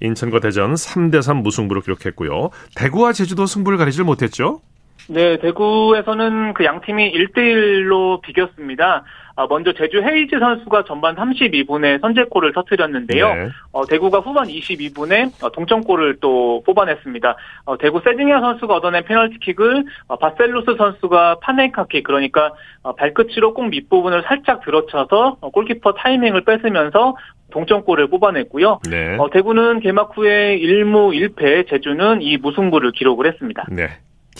인천과 0.00 0.40
대전 0.40 0.72
3대 0.72 1.20
3 1.20 1.38
무승부로 1.42 1.82
기록했고요. 1.82 2.48
대구와 2.76 3.12
제주도 3.12 3.44
승부를 3.44 3.76
가리질 3.76 4.04
못했죠? 4.04 4.60
네, 5.08 5.38
대구에서는 5.38 6.54
그 6.54 6.64
양 6.64 6.80
팀이 6.80 7.12
1대1로 7.12 8.20
비겼습니다. 8.22 9.04
아, 9.36 9.46
먼저 9.48 9.72
제주 9.72 10.02
헤이즈 10.02 10.38
선수가 10.38 10.84
전반 10.84 11.16
32분에 11.16 12.00
선제골을 12.02 12.52
터뜨렸는데요. 12.52 13.34
네. 13.34 13.48
어, 13.72 13.86
대구가 13.86 14.18
후반 14.18 14.48
22분에 14.48 15.32
어, 15.42 15.50
동점골을 15.50 16.18
또 16.20 16.62
뽑아냈습니다. 16.66 17.36
어, 17.64 17.78
대구 17.78 18.00
세징야 18.04 18.40
선수가 18.40 18.74
얻어낸 18.74 19.02
페널티킥을 19.04 19.84
어, 20.08 20.16
바셀루스 20.16 20.74
선수가 20.76 21.36
파넨카킥 21.40 22.04
그러니까 22.04 22.52
어, 22.82 22.94
발끝으로 22.94 23.54
꼭 23.54 23.68
밑부분을 23.68 24.24
살짝 24.24 24.62
들어쳐서 24.64 25.38
어, 25.40 25.50
골키퍼 25.50 25.94
타이밍을 25.94 26.44
뺏으면서 26.44 27.16
동점골을 27.50 28.08
뽑아냈고요. 28.10 28.80
네. 28.90 29.16
어, 29.18 29.30
대구는 29.30 29.80
개막 29.80 30.16
후에 30.16 30.58
1무 30.58 31.14
1패, 31.34 31.68
제주는 31.70 32.20
이 32.20 32.36
무승부를 32.36 32.92
기록을 32.92 33.26
했습니다. 33.26 33.64
네. 33.70 33.88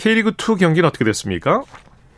K리그2 0.01 0.59
경기는 0.59 0.87
어떻게 0.87 1.05
됐습니까? 1.05 1.61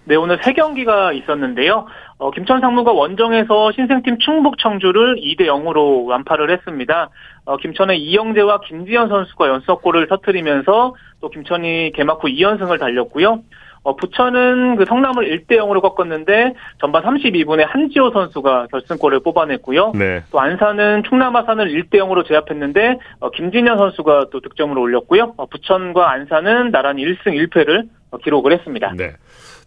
네, 0.05 0.15
오늘 0.15 0.39
세 0.43 0.53
경기가 0.53 1.13
있었는데요. 1.13 1.85
어, 2.17 2.31
김천 2.31 2.61
상무가 2.61 2.91
원정에서 2.91 3.71
신생팀 3.73 4.19
충북 4.19 4.57
청주를 4.57 5.17
2대 5.17 5.41
0으로 5.41 6.05
완파를 6.05 6.51
했습니다. 6.51 7.09
어, 7.45 7.57
김천의 7.57 8.01
이영재와 8.01 8.61
김지현 8.61 9.09
선수가 9.09 9.47
연속골을 9.47 10.07
터뜨리면서 10.07 10.95
또 11.21 11.29
김천이 11.29 11.91
개막 11.93 12.23
후 12.23 12.27
2연승을 12.27 12.79
달렸고요. 12.79 13.43
어, 13.83 13.95
부천은 13.95 14.77
그 14.77 14.85
성남을 14.85 15.45
1대 15.45 15.57
0으로 15.57 15.81
꺾었는데 15.81 16.53
전반 16.79 17.03
32분에 17.03 17.65
한지호 17.67 18.11
선수가 18.11 18.67
결승골을 18.71 19.19
뽑아냈고요. 19.21 19.91
네. 19.95 20.23
또 20.31 20.39
안산은 20.39 21.03
충남 21.07 21.35
아산을 21.35 21.67
1대 21.67 21.95
0으로 21.95 22.25
제압했는데 22.25 22.97
어, 23.19 23.29
김진현 23.31 23.77
선수가 23.77 24.27
또 24.31 24.39
득점을 24.39 24.77
올렸고요. 24.77 25.33
어, 25.37 25.45
부천과 25.47 26.11
안산은 26.11 26.71
나란히 26.71 27.05
1승 27.05 27.49
1패를 27.49 27.89
어, 28.11 28.17
기록을 28.17 28.53
했습니다. 28.53 28.93
네. 28.95 29.13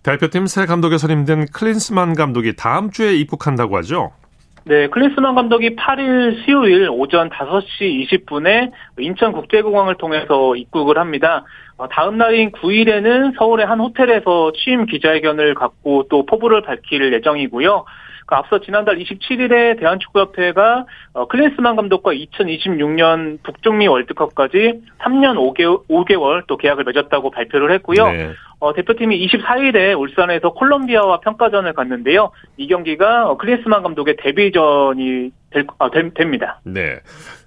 대표팀 0.03 0.47
새 0.47 0.67
감독에 0.67 0.99
선임된 0.99 1.47
클린스만 1.53 2.15
감독이 2.15 2.55
다음 2.57 2.91
주에 2.91 3.15
입국한다고 3.15 3.77
하죠? 3.79 4.13
네, 4.69 4.89
클린스만 4.89 5.37
감독이 5.37 5.77
8일 5.77 6.45
수요일 6.45 6.89
오전 6.91 7.31
5시 7.31 8.09
20분에 8.11 8.73
인천국제공항을 8.99 9.95
통해서 9.95 10.57
입국을 10.57 10.99
합니다. 10.99 11.45
어, 11.77 11.87
다음 11.89 12.19
날인 12.19 12.51
9일에는 12.51 13.39
서울의 13.39 13.65
한 13.65 13.79
호텔에서 13.79 14.51
취임 14.57 14.87
기자회견을 14.87 15.55
갖고 15.55 16.09
또 16.11 16.27
포부를 16.27 16.63
밝힐 16.63 17.13
예정이고요. 17.13 17.85
그 18.27 18.35
앞서 18.35 18.59
지난달 18.59 18.99
27일에 18.99 19.79
대한축구협회가 19.79 20.87
어, 21.13 21.29
클린스만 21.29 21.77
감독과 21.77 22.13
2026년 22.15 23.41
북중미 23.45 23.87
월드컵까지 23.87 24.83
3년 24.99 25.37
5개월, 25.37 25.87
5개월 25.87 26.43
또 26.49 26.57
계약을 26.57 26.83
맺었다고 26.83 27.31
발표를 27.31 27.71
했고요. 27.71 28.09
네. 28.09 28.33
어, 28.59 28.73
대표팀이 28.73 29.27
24일에 29.27 29.99
울산에서 29.99 30.53
콜롬비아와 30.53 31.21
평가전을 31.21 31.75
갔는데요. 31.75 32.31
이 32.57 32.67
경기가 32.67 33.31
어, 33.31 33.37
클린스만 33.37 33.83
감독의 33.83 34.17
데뷔전이 34.19 35.31
될, 35.51 35.67
아, 35.79 35.91
됩니다. 35.91 36.61
네. 36.65 37.01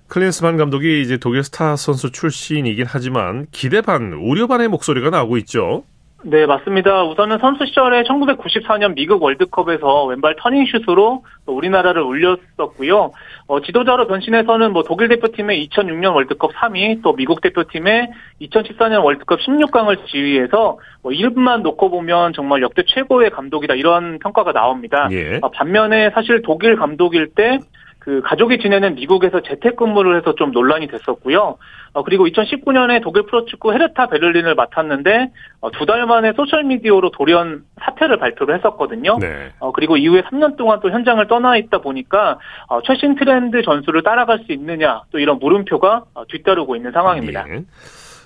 클린스만 0.08 0.58
감독이 0.58 1.02
이제 1.02 1.18
독일 1.18 1.44
스타 1.44 1.76
선수 1.76 2.12
출신이긴 2.12 2.86
하지만 2.88 3.46
기대 3.52 3.82
반, 3.82 4.14
우려 4.14 4.48
반의 4.48 4.68
목소리가 4.68 5.10
나오고 5.10 5.38
있죠. 5.38 5.84
네, 6.22 6.46
맞습니다. 6.46 7.06
우선은 7.06 7.38
선수 7.40 7.66
시절에 7.66 8.04
1994년 8.04 8.94
미국 8.94 9.24
월드컵에서 9.24 10.06
왼발 10.06 10.36
터닝슛으로 10.38 11.24
우리나라를 11.46 12.02
울렸었고요. 12.02 13.12
어, 13.48 13.62
지도자로 13.62 14.08
변신해서는 14.08 14.74
뭐 14.74 14.84
독일 14.84 15.08
대표팀의 15.08 15.66
2006년 15.70 16.14
월드컵 16.14 16.52
3위, 16.54 17.02
또 17.04 17.16
미국 17.16 17.40
대표팀의 17.40 18.12
2014년 18.42 19.04
월드컵 19.04 19.40
16강을 19.40 20.06
지휘해서 20.08 20.80
뭐 21.02 21.14
이름만 21.14 21.64
놓고 21.64 21.90
보면 21.90 22.34
정말 22.34 22.62
역대 22.64 22.84
최고의 22.86 23.30
감독이다 23.30 23.76
이런 23.76 24.20
평가가 24.20 24.52
나옵니다. 24.52 25.08
예. 25.12 25.40
어, 25.42 25.50
반면에 25.52 26.10
사실 26.14 26.42
독일 26.42 26.76
감독일 26.76 27.30
때 27.34 27.60
그 28.00 28.22
가족이 28.24 28.60
지내는 28.60 28.96
미국에서 28.96 29.42
재택근무를 29.42 30.18
해서 30.18 30.34
좀 30.36 30.52
논란이 30.52 30.88
됐었고요. 30.88 31.58
어, 31.94 32.04
그리고 32.04 32.26
2019년에 32.28 33.02
독일 33.04 33.24
프로축구 33.26 33.74
헤르타 33.74 34.08
베를린을 34.08 34.56
맡았는데 34.56 35.32
어, 35.62 35.72
두달 35.72 36.06
만에 36.06 36.34
소셜 36.34 36.64
미디어로 36.64 37.12
돌연 37.12 37.64
사퇴를 37.82 38.18
발표를 38.18 38.56
했었거든요. 38.56 39.18
네. 39.20 39.52
어, 39.60 39.72
그리고 39.72 39.98
이후에 39.98 40.22
3년 40.24 40.56
동안 40.56 40.80
또 40.82 40.90
현장을 40.90 41.26
떠나 41.28 41.58
있다 41.58 41.80
보니까 41.80 42.40
어, 42.68 42.82
최신 42.84 43.16
트렌드 43.16 43.62
전술을 43.62 44.04
따라갈 44.04 44.40
수 44.46 44.54
있느냐 44.54 45.02
또 45.12 45.20
이런 45.20 45.40
물음표가 45.40 46.06
어, 46.14 46.24
뒤따르고 46.28 46.76
있는 46.76 46.92
상황입니다. 46.92 47.46
네. 47.46 47.64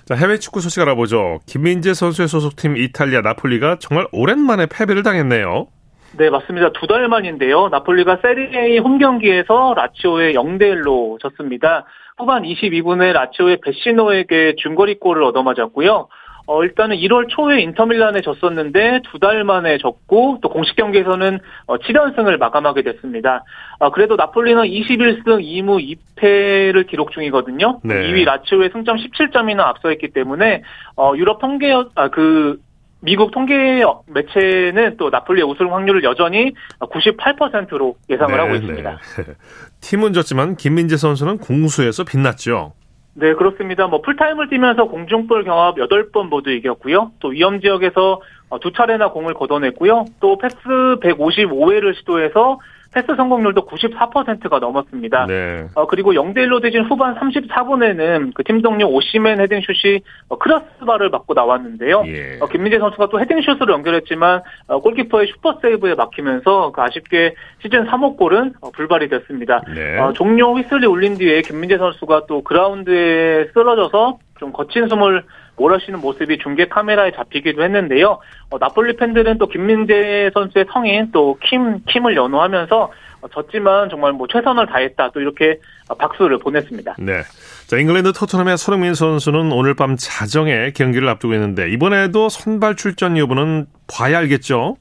자, 0.04 0.14
해외 0.14 0.38
축구 0.38 0.60
소식 0.60 0.82
알아보죠. 0.82 1.40
김민재 1.46 1.94
선수의 1.94 2.28
소속팀 2.28 2.76
이탈리아 2.76 3.22
나폴리가 3.22 3.78
정말 3.80 4.06
오랜만에 4.12 4.66
패배를 4.66 5.02
당했네요. 5.02 5.66
네, 6.16 6.30
맞습니다. 6.30 6.70
두 6.72 6.86
달 6.86 7.08
만인데요. 7.08 7.68
나폴리가 7.70 8.18
세리에이 8.22 8.78
홈 8.78 8.98
경기에서 8.98 9.74
라치오의 9.76 10.34
0대 10.34 10.62
1로 10.62 11.18
졌습니다. 11.20 11.84
후반 12.18 12.42
22분에 12.44 13.12
라치오의 13.12 13.58
베시노에게 13.64 14.54
중거리골을 14.58 15.22
얻어맞았고요. 15.24 16.08
어, 16.46 16.62
일단은 16.62 16.96
1월 16.98 17.26
초에 17.30 17.62
인터밀란에 17.62 18.20
졌었는데 18.20 19.00
두 19.10 19.18
달 19.18 19.44
만에 19.44 19.78
졌고 19.78 20.38
또 20.42 20.50
공식 20.50 20.76
경기에서는 20.76 21.38
어, 21.66 21.78
7연승을 21.78 22.36
마감하게 22.36 22.82
됐습니다. 22.82 23.42
어, 23.78 23.90
그래도 23.90 24.14
나폴리는 24.16 24.62
21승 24.62 25.24
2무 25.42 25.96
2패를 26.16 26.86
기록 26.86 27.12
중이거든요. 27.12 27.80
네. 27.82 27.94
2위 27.94 28.24
라치오의 28.26 28.70
승점 28.72 28.98
17점이나 28.98 29.60
앞서 29.60 29.90
있기 29.92 30.08
때문에 30.08 30.62
어, 30.96 31.14
유럽 31.16 31.40
통계 31.40 31.72
아, 31.94 32.08
그 32.08 32.58
미국 33.04 33.30
통계 33.32 33.82
매체는 34.06 34.96
또 34.96 35.10
나폴리의 35.10 35.46
우승 35.46 35.72
확률을 35.72 36.02
여전히 36.04 36.54
98%로 36.80 37.96
예상을 38.08 38.34
네, 38.34 38.40
하고 38.40 38.54
있습니다. 38.54 38.90
네. 38.90 39.24
팀은 39.80 40.14
졌지만 40.14 40.56
김민재 40.56 40.96
선수는 40.96 41.38
공수에서 41.38 42.04
빛났죠. 42.04 42.72
네, 43.12 43.34
그렇습니다. 43.34 43.86
뭐 43.86 44.00
풀타임을 44.00 44.48
뛰면서 44.48 44.86
공중볼 44.86 45.44
경합 45.44 45.76
8번 45.76 46.28
모두 46.28 46.50
이겼고요. 46.50 47.12
또 47.20 47.28
위험 47.28 47.60
지역에서 47.60 48.20
두 48.60 48.72
차례나 48.72 49.10
공을 49.10 49.34
걷어냈고요. 49.34 50.06
또 50.20 50.38
패스 50.38 50.56
155회를 50.56 51.96
시도해서 51.98 52.58
패스 52.94 53.14
성공률도 53.16 53.66
94%가 53.66 54.60
넘었습니다. 54.60 55.26
네. 55.26 55.66
어, 55.74 55.86
그리고 55.86 56.12
0대 56.12 56.38
1로 56.38 56.62
되진 56.62 56.84
후반 56.84 57.16
34분에는 57.16 58.32
그 58.32 58.44
팀 58.44 58.60
동료 58.62 58.86
오시맨 58.88 59.40
헤딩슛이 59.40 60.00
어, 60.28 60.38
크로스바를 60.38 61.08
맞고 61.10 61.34
나왔는데요. 61.34 62.04
예. 62.06 62.38
어, 62.40 62.46
김민재 62.46 62.78
선수가 62.78 63.08
또 63.08 63.18
헤딩슛으로 63.20 63.72
연결했지만 63.72 64.42
어, 64.68 64.80
골키퍼의 64.80 65.28
슈퍼 65.28 65.58
세이브에 65.62 65.94
막히면서 65.94 66.72
그 66.72 66.82
아쉽게 66.82 67.34
시즌 67.62 67.86
3호 67.86 68.16
골은 68.16 68.52
어, 68.60 68.70
불발이 68.70 69.08
됐습니다. 69.08 69.62
네. 69.74 69.98
어, 69.98 70.12
종료 70.12 70.54
휘슬이 70.56 70.86
울린 70.86 71.16
뒤에 71.16 71.40
김민재 71.42 71.78
선수가 71.78 72.26
또 72.28 72.42
그라운드에 72.44 73.48
쓰러져서 73.54 74.18
좀 74.38 74.52
거친 74.52 74.88
숨을 74.88 75.24
몰아쉬는 75.56 76.00
모습이 76.00 76.38
중계 76.38 76.66
카메라에 76.66 77.12
잡히기도 77.12 77.62
했는데요. 77.62 78.18
어, 78.50 78.58
나폴리 78.58 78.96
팬들은 78.96 79.38
또 79.38 79.48
김민재 79.48 80.30
선수의 80.34 80.66
성인 80.72 81.10
또 81.12 81.38
킴, 81.42 81.84
킴을 81.84 82.16
연호하면서 82.16 82.92
어, 83.20 83.28
졌지만 83.28 83.88
정말 83.88 84.12
뭐 84.12 84.26
최선을 84.26 84.66
다했다 84.66 85.10
또 85.12 85.20
이렇게 85.20 85.58
박수를 85.98 86.38
보냈습니다. 86.38 86.96
네. 86.98 87.22
자, 87.66 87.76
잉글랜드 87.78 88.12
토트넘의 88.12 88.58
손흥민 88.58 88.94
선수는 88.94 89.52
오늘 89.52 89.74
밤 89.74 89.96
자정에 89.96 90.72
경기를 90.72 91.08
앞두고 91.08 91.34
있는데 91.34 91.70
이번에도 91.70 92.28
선발 92.28 92.76
출전 92.76 93.16
여부는 93.16 93.66
봐야 93.86 94.18
알겠죠? 94.18 94.76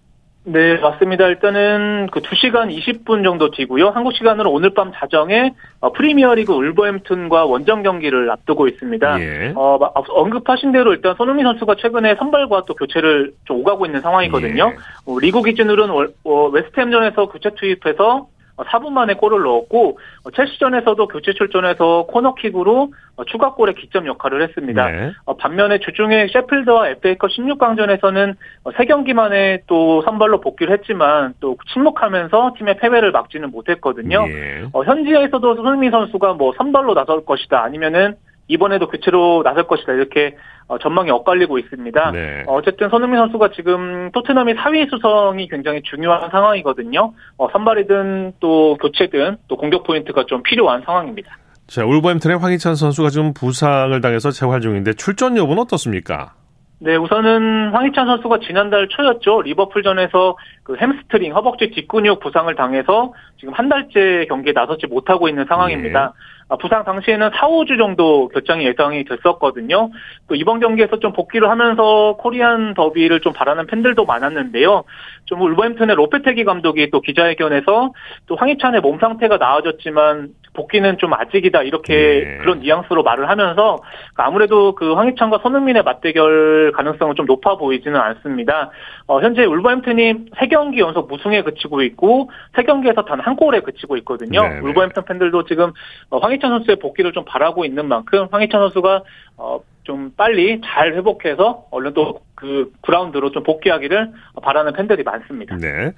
네, 0.46 0.78
맞습니다. 0.78 1.28
일단은 1.28 2.08
그 2.12 2.20
2시간 2.20 2.70
20분 2.76 3.24
정도 3.24 3.50
뒤고요. 3.50 3.90
한국 3.90 4.14
시간으로 4.14 4.52
오늘 4.52 4.74
밤 4.74 4.92
자정에 4.94 5.54
어, 5.80 5.94
프리미어리그 5.94 6.52
울버햄튼과 6.52 7.46
원정 7.46 7.84
경기를 7.84 8.30
앞두고 8.30 8.68
있습니다. 8.68 9.22
예. 9.22 9.54
어, 9.56 9.80
언급하신 10.10 10.74
대로 10.74 10.94
일단 10.94 11.16
손흥민 11.16 11.46
선수가 11.46 11.76
최근에 11.76 12.16
선발과 12.16 12.66
또 12.66 12.76
교체를 12.76 13.32
좀 13.46 13.62
오가고 13.62 13.86
있는 13.86 14.02
상황이거든요. 14.02 14.74
예. 14.74 15.12
어, 15.12 15.20
리그 15.20 15.42
기준으로는 15.42 16.10
어, 16.26 16.48
웨스트햄전에서 16.50 17.28
교체 17.30 17.52
투입해서 17.56 18.28
4분 18.58 18.88
어, 18.88 18.90
만에 18.92 19.16
골을 19.16 19.42
넣었고 19.42 19.98
어, 20.24 20.32
첼시전에서도 20.32 21.08
교체 21.08 21.34
출전해서 21.34 22.06
코너킥으로 22.10 22.94
어, 23.16 23.26
추가골의 23.26 23.76
기점 23.76 24.06
역할을 24.08 24.44
했습니다. 24.44 24.90
네. 24.90 25.12
반면에 25.40 25.80
주중에 25.80 26.28
셰필드와 26.28 26.90
FA컵 26.90 27.30
16강전에서는 27.32 28.36
3경기 28.66 29.14
만에 29.14 29.62
또 29.68 30.02
선발로 30.04 30.42
복귀를 30.42 30.74
했지만 30.74 31.34
또 31.40 31.58
침묵하면서 31.74 32.54
팀의 32.58 32.78
패배를 32.78 33.12
막지는 33.12 33.52
못했거든요. 33.52 34.26
네. 34.26 34.66
현지에서도 34.74 35.56
손흥민 35.56 35.92
선수가 35.92 36.34
뭐 36.34 36.54
선발로 36.58 36.94
나설 36.94 37.26
것이다 37.26 37.64
아니면은 37.64 38.16
이번에도 38.48 38.88
교체로 38.88 39.42
나설 39.44 39.68
것이다 39.68 39.94
이렇게 39.94 40.36
어, 40.68 40.78
전망이 40.78 41.12
엇갈리고 41.12 41.60
있습니다. 41.60 42.12
네. 42.12 42.44
어쨌든 42.48 42.90
손흥민 42.90 43.20
선수가 43.20 43.50
지금 43.56 44.12
토트넘이 44.12 44.54
4위 44.54 44.90
수성이 44.90 45.48
굉장히 45.48 45.82
중요한 45.84 46.30
상황이거든요. 46.30 47.14
어, 47.38 47.48
선발이든 47.52 48.34
또 48.40 48.78
교체든 48.82 49.38
또 49.48 49.58
공격 49.58 49.84
포인트가 49.84 50.26
좀 50.26 50.42
필요한 50.44 50.82
상황입니다. 50.86 51.38
자, 51.68 51.86
울버햄튼의 51.86 52.38
황희찬 52.38 52.76
선수가 52.76 53.10
지금 53.10 53.34
부상을 53.34 54.00
당해서 54.02 54.32
재활 54.32 54.62
중인데 54.62 54.94
출전 54.94 55.38
여부는 55.38 55.64
어떻습니까? 55.64 56.34
네, 56.80 56.98
우선은 56.98 57.70
황희찬 57.72 58.06
선수가 58.06 58.40
지난달 58.40 58.90
초였죠. 58.90 59.44
리버풀전에서 59.44 60.36
그 60.64 60.76
햄스트링, 60.76 61.34
허벅지 61.34 61.72
뒷근육 61.72 62.20
부상을 62.20 62.54
당해서 62.56 63.14
지금 63.40 63.54
한 63.54 63.70
달째 63.70 64.26
경기에 64.28 64.52
나서지 64.52 64.88
못하고 64.88 65.30
있는 65.30 65.46
상황입니다. 65.48 66.14
네. 66.14 66.33
부상 66.58 66.84
당시에는 66.84 67.32
4, 67.34 67.48
5주 67.48 67.78
정도 67.78 68.28
결장이 68.30 68.66
예상이 68.66 69.04
됐었거든요. 69.06 69.90
또 70.28 70.36
이번 70.36 70.60
경기에서 70.60 71.00
좀 71.00 71.12
복귀를 71.12 71.50
하면서 71.50 72.16
코리안 72.20 72.76
더비를 72.76 73.22
좀 73.22 73.34
바라는 73.34 73.66
팬들도 73.68 74.06
많았는데요. 74.06 74.84
좀 75.26 75.42
울버햄튼의 75.42 75.96
로페테기 75.96 76.44
감독이 76.44 76.90
또 76.92 77.02
기자회견에서 77.02 77.94
또 78.28 78.36
황희찬의 78.36 78.82
몸 78.82 79.00
상태가 79.00 79.38
나아졌지만 79.38 80.30
복귀는 80.54 81.00
좀 81.00 81.14
아직이다 81.14 81.64
이렇게 81.64 81.96
네. 82.24 82.38
그런 82.42 82.60
뉘앙스로 82.60 83.02
말을 83.02 83.30
하면서 83.30 83.80
아무래도 84.16 84.76
그 84.76 84.94
황희찬과 84.94 85.40
손흥민의 85.42 85.82
맞대결 85.82 86.74
가능성은 86.76 87.16
좀 87.16 87.26
높아 87.26 87.56
보이지는 87.56 88.00
않습니다. 88.00 88.70
어, 89.08 89.20
현재 89.22 89.44
울버햄튼이 89.46 90.26
3경기 90.36 90.78
연속 90.78 91.08
무승에 91.08 91.42
그치고 91.42 91.82
있고 91.82 92.30
3경기에서 92.56 93.06
단 93.06 93.24
한 93.24 93.36
골에 93.36 93.62
그치고 93.62 93.98
있거든요. 93.98 94.44
네, 94.44 94.50
네. 94.56 94.60
울버햄튼 94.60 95.06
팬들도 95.06 95.46
지금 95.46 95.72
어, 96.10 96.20
황희찬 96.44 96.52
선수의 96.52 96.78
복귀를 96.80 97.14
좀 97.14 97.24
바라고 97.26 97.66
있는 97.66 97.88
만큼 97.88 98.28
황희찬 98.32 98.62
선수가 98.62 99.04
어, 99.38 99.60
좀 99.84 100.12
빨리 100.16 100.62
잘 100.64 100.94
회복해서 100.94 101.66
얼른 101.72 101.94
또 101.94 102.22
그 102.44 102.74
그라운드로 102.82 103.32
좀 103.32 103.44
복귀하기를 103.44 104.12
바라는 104.42 104.74
팬들이 104.74 105.04
많습니다. 105.04 105.56
네. 105.56 105.94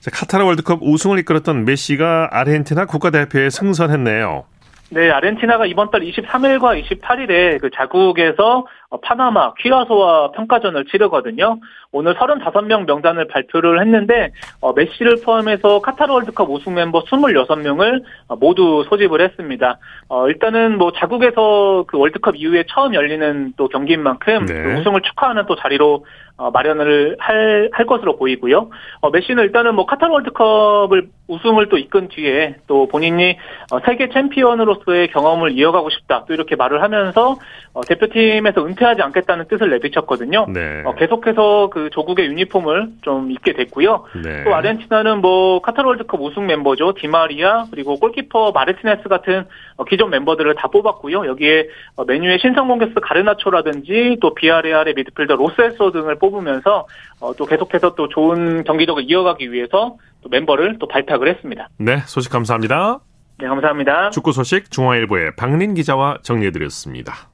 자, 0.00 0.10
카타르 0.10 0.44
월드컵 0.44 0.80
우승을 0.82 1.20
이끌었던 1.20 1.64
메시가 1.64 2.30
아르헨티나 2.32 2.86
국가대표에 2.86 3.48
승선했네요. 3.48 4.44
네, 4.92 5.10
아르헨티나가 5.10 5.64
이번 5.64 5.90
달 5.90 6.02
23일과 6.02 6.78
28일에 6.84 7.58
그 7.62 7.70
자국에서 7.70 8.66
파나마, 9.00 9.54
퀴라소와 9.54 10.32
평가전을 10.32 10.84
치르거든요. 10.84 11.58
오늘 11.92 12.14
35명 12.14 12.84
명단을 12.84 13.26
발표를 13.28 13.80
했는데 13.80 14.32
어, 14.60 14.74
메시를 14.74 15.22
포함해서 15.24 15.80
카타르 15.80 16.12
월드컵 16.12 16.50
우승 16.50 16.74
멤버 16.74 17.02
26명을 17.04 18.02
어, 18.28 18.36
모두 18.36 18.84
소집을 18.90 19.22
했습니다. 19.22 19.78
어, 20.08 20.28
일단은 20.28 20.76
뭐 20.76 20.92
자국에서 20.92 21.84
그 21.86 21.96
월드컵 21.96 22.36
이후에 22.36 22.64
처음 22.68 22.92
열리는 22.92 23.54
또 23.56 23.68
경기인 23.68 24.02
만큼 24.02 24.44
네. 24.44 24.62
그 24.62 24.74
우승을 24.74 25.00
축하하는 25.00 25.46
또 25.46 25.56
자리로 25.56 26.04
어, 26.31 26.31
마련을 26.50 27.16
할, 27.18 27.70
할 27.72 27.86
것으로 27.86 28.16
보이고요. 28.16 28.70
어, 29.00 29.10
메시는 29.10 29.44
일단은 29.44 29.74
뭐 29.74 29.86
카타르 29.86 30.12
월드컵을 30.12 31.08
우승을 31.28 31.68
또 31.68 31.78
이끈 31.78 32.08
뒤에 32.08 32.56
또 32.66 32.88
본인이 32.88 33.38
어, 33.70 33.78
세계 33.86 34.08
챔피언으로서의 34.08 35.08
경험을 35.08 35.52
이어가고 35.52 35.90
싶다 35.90 36.24
또 36.26 36.34
이렇게 36.34 36.56
말을 36.56 36.82
하면서 36.82 37.36
어, 37.72 37.80
대표팀에서 37.82 38.66
은퇴하지 38.66 39.02
않겠다는 39.02 39.46
뜻을 39.48 39.70
내비쳤거든요. 39.70 40.46
네. 40.52 40.82
어, 40.84 40.94
계속해서 40.94 41.70
그 41.70 41.90
조국의 41.90 42.26
유니폼을 42.26 42.88
좀 43.02 43.30
입게 43.30 43.52
됐고요. 43.52 44.04
네. 44.22 44.44
또 44.44 44.54
아르헨티나는 44.54 45.20
뭐 45.20 45.62
카타르 45.62 45.86
월드컵 45.86 46.20
우승 46.20 46.46
멤버죠. 46.46 46.94
디마리아 46.94 47.66
그리고 47.70 47.98
골키퍼 47.98 48.52
마르티네스 48.52 49.08
같은 49.08 49.44
어, 49.76 49.84
기존 49.84 50.10
멤버들을 50.10 50.54
다 50.56 50.68
뽑았고요. 50.68 51.26
여기에 51.26 51.68
어, 51.96 52.04
메뉴의 52.04 52.38
신성 52.40 52.68
공격수 52.68 53.00
가르나초라든지 53.00 54.18
또 54.20 54.34
비아레알의 54.34 54.94
미드필더 54.94 55.36
로세소 55.36 55.92
등을 55.92 56.16
뽑 56.16 56.31
으면서 56.38 56.86
어, 57.20 57.34
또 57.34 57.46
계속해서 57.46 57.94
또 57.94 58.08
좋은 58.08 58.64
경기력을 58.64 59.04
이어가기 59.10 59.52
위해서 59.52 59.96
또 60.22 60.28
멤버를 60.28 60.78
또 60.78 60.86
발탁을 60.88 61.28
했습니다. 61.28 61.68
네, 61.78 61.98
소식 62.06 62.30
감사합니다. 62.30 63.00
네, 63.38 63.46
감사합니다. 63.46 64.10
축구 64.10 64.32
소식 64.32 64.70
중앙일보의 64.70 65.36
박린 65.36 65.74
기자와 65.74 66.18
정리해드렸습니다. 66.22 67.28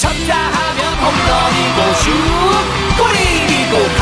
쳤다 0.00 0.34
하면 0.34 0.80
홈런이고 0.98 1.92
슛 1.94 2.10
골이고 2.98 4.01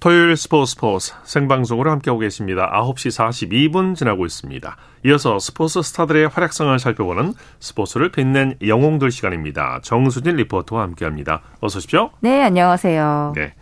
토요일 0.00 0.36
스포츠 0.36 0.74
스포츠 0.74 1.12
생방송으로 1.24 1.90
함께하고 1.90 2.20
계십니다. 2.20 2.70
9시 2.72 3.10
42분 3.10 3.96
지나고 3.96 4.26
있습니다. 4.26 4.76
이어서 5.06 5.40
스포츠 5.40 5.82
스타들의 5.82 6.28
활약상을 6.28 6.78
살펴보는 6.78 7.34
스포츠를 7.58 8.12
빛낸 8.12 8.54
영웅들 8.64 9.10
시간입니다. 9.10 9.80
정수진 9.82 10.36
리포터와 10.36 10.82
함께합니다. 10.82 11.42
어서 11.60 11.78
오십시오. 11.78 12.10
네, 12.20 12.42
안녕하세요. 12.42 13.32
네. 13.34 13.54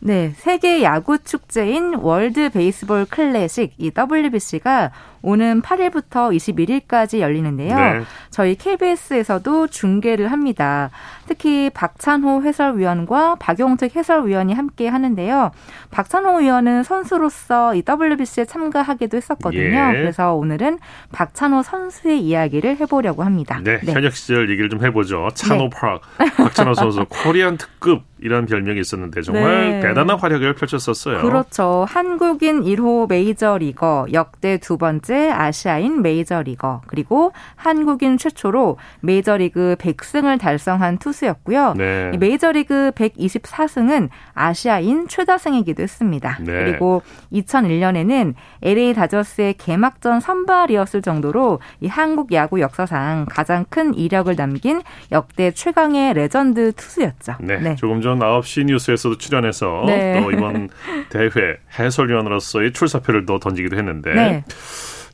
네, 0.00 0.32
세계 0.36 0.82
야구 0.82 1.18
축제인 1.18 1.94
월드 1.96 2.48
베이스볼 2.48 3.04
클래식 3.06 3.74
이 3.76 3.90
WBC가 3.94 4.90
오는 5.24 5.62
8일부터 5.62 6.30
21일까지 6.36 7.20
열리는데요. 7.20 7.74
네. 7.74 8.02
저희 8.30 8.54
KBS에서도 8.56 9.68
중계를 9.68 10.30
합니다. 10.30 10.90
특히 11.26 11.70
박찬호 11.70 12.42
해설위원과 12.42 13.36
박용택 13.36 13.96
해설위원이 13.96 14.52
함께 14.52 14.86
하는데요. 14.86 15.50
박찬호 15.90 16.40
위원은 16.40 16.82
선수로서 16.82 17.74
이 17.74 17.82
WBC에 17.88 18.44
참가하기도 18.44 19.16
했었거든요. 19.16 19.62
예. 19.62 19.92
그래서 19.92 20.34
오늘은 20.34 20.78
박찬호 21.12 21.62
선수의 21.62 22.20
이야기를 22.20 22.76
해보려고 22.76 23.22
합니다. 23.22 23.60
네, 23.64 23.80
네. 23.80 23.92
현역 23.92 24.14
시절 24.14 24.50
얘기를 24.50 24.68
좀 24.68 24.84
해보죠. 24.84 25.28
찬호 25.34 25.64
네. 25.64 25.70
파크, 25.70 26.36
박찬호 26.36 26.74
선수 26.74 27.06
코리안 27.08 27.56
특급 27.56 28.02
이런 28.20 28.46
별명이 28.46 28.80
있었는데 28.80 29.22
정말 29.22 29.70
네. 29.70 29.80
대단한 29.80 30.18
활약을 30.18 30.54
펼쳤었어요. 30.54 31.20
그렇죠. 31.20 31.86
한국인 31.88 32.62
1호 32.62 33.08
메이저리거 33.08 34.08
역대 34.12 34.58
두 34.58 34.76
번째 34.76 35.13
번째 35.14 35.30
아시아인 35.30 36.02
메이저리거 36.02 36.82
그리고 36.88 37.32
한국인 37.54 38.18
최초로 38.18 38.76
메이저리그 39.00 39.76
100승을 39.78 40.40
달성한 40.40 40.98
투수였고요. 40.98 41.74
네. 41.74 42.16
메이저리그 42.18 42.90
124승은 42.96 44.08
아시아인 44.34 45.06
최다승이기도 45.06 45.82
했습니다. 45.82 46.38
네. 46.40 46.52
그리고 46.64 47.02
2001년에는 47.32 48.34
LA 48.62 48.94
다저스의 48.94 49.54
개막전 49.54 50.18
선발이었을 50.18 51.00
정도로 51.00 51.60
이 51.80 51.86
한국 51.86 52.32
야구 52.32 52.60
역사상 52.60 53.26
가장 53.28 53.64
큰 53.68 53.94
이력을 53.94 54.34
남긴 54.34 54.82
역대 55.12 55.52
최강의 55.52 56.14
레전드 56.14 56.72
투수였죠. 56.72 57.36
네. 57.40 57.58
네. 57.58 57.76
조금 57.76 58.00
전 58.00 58.18
9시 58.18 58.64
뉴스에서도 58.64 59.18
출연해서 59.18 59.84
네. 59.86 60.20
또 60.20 60.32
이번 60.32 60.68
대회 61.10 61.30
해설위원으로서의 61.78 62.72
출사표를 62.72 63.26
또 63.26 63.38
던지기도 63.38 63.76
했는데 63.76 64.12
네. 64.14 64.44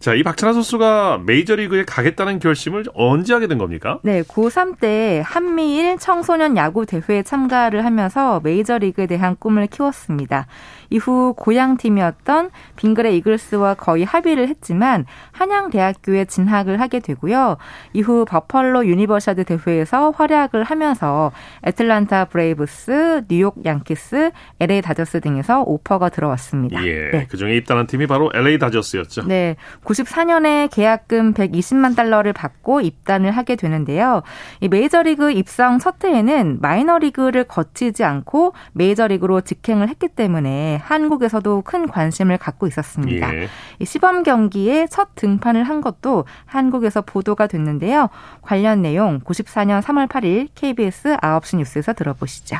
자, 0.00 0.14
이 0.14 0.22
박찬호 0.22 0.54
선수가 0.54 1.24
메이저리그에 1.26 1.84
가겠다는 1.84 2.38
결심을 2.38 2.84
언제 2.94 3.34
하게 3.34 3.46
된 3.46 3.58
겁니까? 3.58 3.98
네, 4.02 4.22
고3 4.22 4.80
때 4.80 5.22
한미일 5.26 5.98
청소년 5.98 6.56
야구 6.56 6.86
대회에 6.86 7.22
참가를 7.22 7.84
하면서 7.84 8.40
메이저리그에 8.42 9.06
대한 9.06 9.36
꿈을 9.38 9.66
키웠습니다. 9.66 10.46
이후 10.90 11.34
고향 11.36 11.76
팀이었던 11.76 12.50
빙그레 12.76 13.16
이글스와 13.16 13.74
거의 13.74 14.04
합의를 14.04 14.48
했지만 14.48 15.06
한양대학교에 15.32 16.26
진학을 16.26 16.80
하게 16.80 17.00
되고요. 17.00 17.56
이후 17.92 18.24
버펄로 18.28 18.86
유니버시아드 18.86 19.44
대회에서 19.44 20.10
활약을 20.10 20.64
하면서 20.64 21.32
애틀란타 21.64 22.26
브레이브스, 22.26 23.22
뉴욕 23.28 23.64
양키스, 23.64 24.32
LA 24.58 24.82
다저스 24.82 25.20
등에서 25.20 25.62
오퍼가 25.62 26.08
들어왔습니다. 26.08 26.84
예, 26.84 27.10
네. 27.10 27.26
그중에 27.26 27.54
입단한 27.56 27.86
팀이 27.86 28.06
바로 28.06 28.30
LA 28.34 28.58
다저스였죠. 28.58 29.26
네, 29.26 29.56
94년에 29.84 30.68
계약금 30.70 31.34
120만 31.34 31.96
달러를 31.96 32.32
받고 32.32 32.80
입단을 32.80 33.30
하게 33.30 33.56
되는데요. 33.56 34.22
이 34.60 34.68
메이저리그 34.68 35.30
입단 35.30 35.78
첫 35.78 36.04
해에는 36.04 36.58
마이너리그를 36.60 37.44
거치지 37.44 38.04
않고 38.04 38.54
메이저리그로 38.72 39.42
직행을 39.42 39.88
했기 39.88 40.08
때문에 40.08 40.79
한국에서도 40.82 41.62
큰 41.62 41.86
관심을 41.86 42.38
갖고 42.38 42.66
있었습니다. 42.66 43.34
예. 43.34 43.48
시범 43.84 44.22
경기에 44.22 44.86
첫 44.88 45.14
등판을 45.14 45.64
한 45.64 45.80
것도 45.80 46.24
한국에서 46.46 47.02
보도가 47.02 47.46
됐는데요. 47.46 48.08
관련 48.42 48.82
내용 48.82 49.20
94년 49.20 49.82
3월 49.82 50.08
8일 50.08 50.48
KBS 50.54 51.16
9시 51.16 51.58
뉴스에서 51.58 51.92
들어보시죠. 51.92 52.56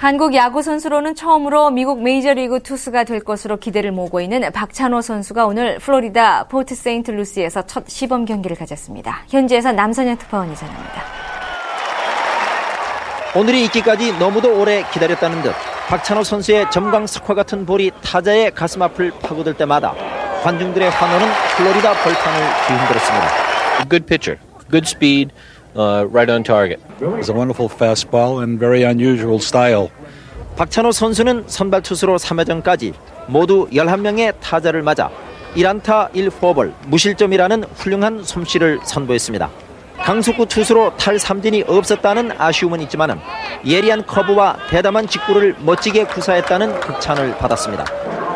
한국 0.00 0.34
야구 0.34 0.62
선수로는 0.62 1.14
처음으로 1.14 1.70
미국 1.70 2.02
메이저리그 2.02 2.62
투수가 2.62 3.04
될 3.04 3.20
것으로 3.20 3.58
기대를 3.58 3.92
모으고 3.92 4.22
있는 4.22 4.50
박찬호 4.50 5.02
선수가 5.02 5.44
오늘 5.44 5.78
플로리다 5.78 6.44
포트 6.44 6.74
세인트루시에서 6.74 7.66
첫 7.66 7.86
시범 7.86 8.24
경기를 8.24 8.56
가졌습니다. 8.56 9.24
현지에서 9.28 9.72
남선현 9.72 10.16
특파원이 10.16 10.56
전합니다. 10.56 11.02
오늘이 13.36 13.64
있기까지 13.66 14.18
너무도 14.18 14.58
오래 14.58 14.82
기다렸다는 14.90 15.42
듯 15.42 15.52
박찬호 15.90 16.22
선수의 16.22 16.70
점광 16.70 17.08
석화 17.08 17.34
같은 17.34 17.66
볼이 17.66 17.90
타자의 18.00 18.52
가슴 18.54 18.80
앞을 18.80 19.10
파고들 19.20 19.54
때마다 19.54 19.92
관중들의 20.44 20.88
환호는 20.88 21.26
플로리다 21.56 21.92
벌판을 22.04 22.40
뒤흔들었습니다. 22.68 23.88
Good 23.88 24.06
pitcher, 24.06 24.38
good 24.70 24.86
speed, 24.86 25.34
uh, 25.76 26.06
right 26.08 26.30
on 26.30 26.44
target. 26.44 26.80
It's 27.00 27.28
a 27.28 27.34
wonderful 27.34 27.68
fastball 27.68 28.38
and 28.40 28.60
very 28.60 28.84
unusual 28.84 29.38
style. 29.38 29.88
박찬호 30.56 30.92
선수는 30.92 31.44
선발 31.48 31.82
투수로 31.82 32.18
3회전까지 32.18 32.94
모두 33.26 33.66
11명의 33.72 34.34
타자를 34.40 34.82
맞아 34.82 35.10
1안타 35.56 36.12
1포볼 36.12 36.72
무실점이라는 36.86 37.64
훌륭한 37.74 38.22
솜씨를 38.22 38.78
선보였습니다. 38.84 39.50
강속구 40.10 40.46
투수로 40.46 40.96
탈삼진이 40.96 41.66
없었다는 41.68 42.32
아쉬움은 42.36 42.80
있지만 42.80 43.20
예리한 43.64 44.04
커브와 44.04 44.56
대담한 44.68 45.06
직구를 45.06 45.54
멋지게 45.60 46.02
구사했다는 46.06 46.80
극찬을 46.80 47.38
받았습니다. 47.38 47.84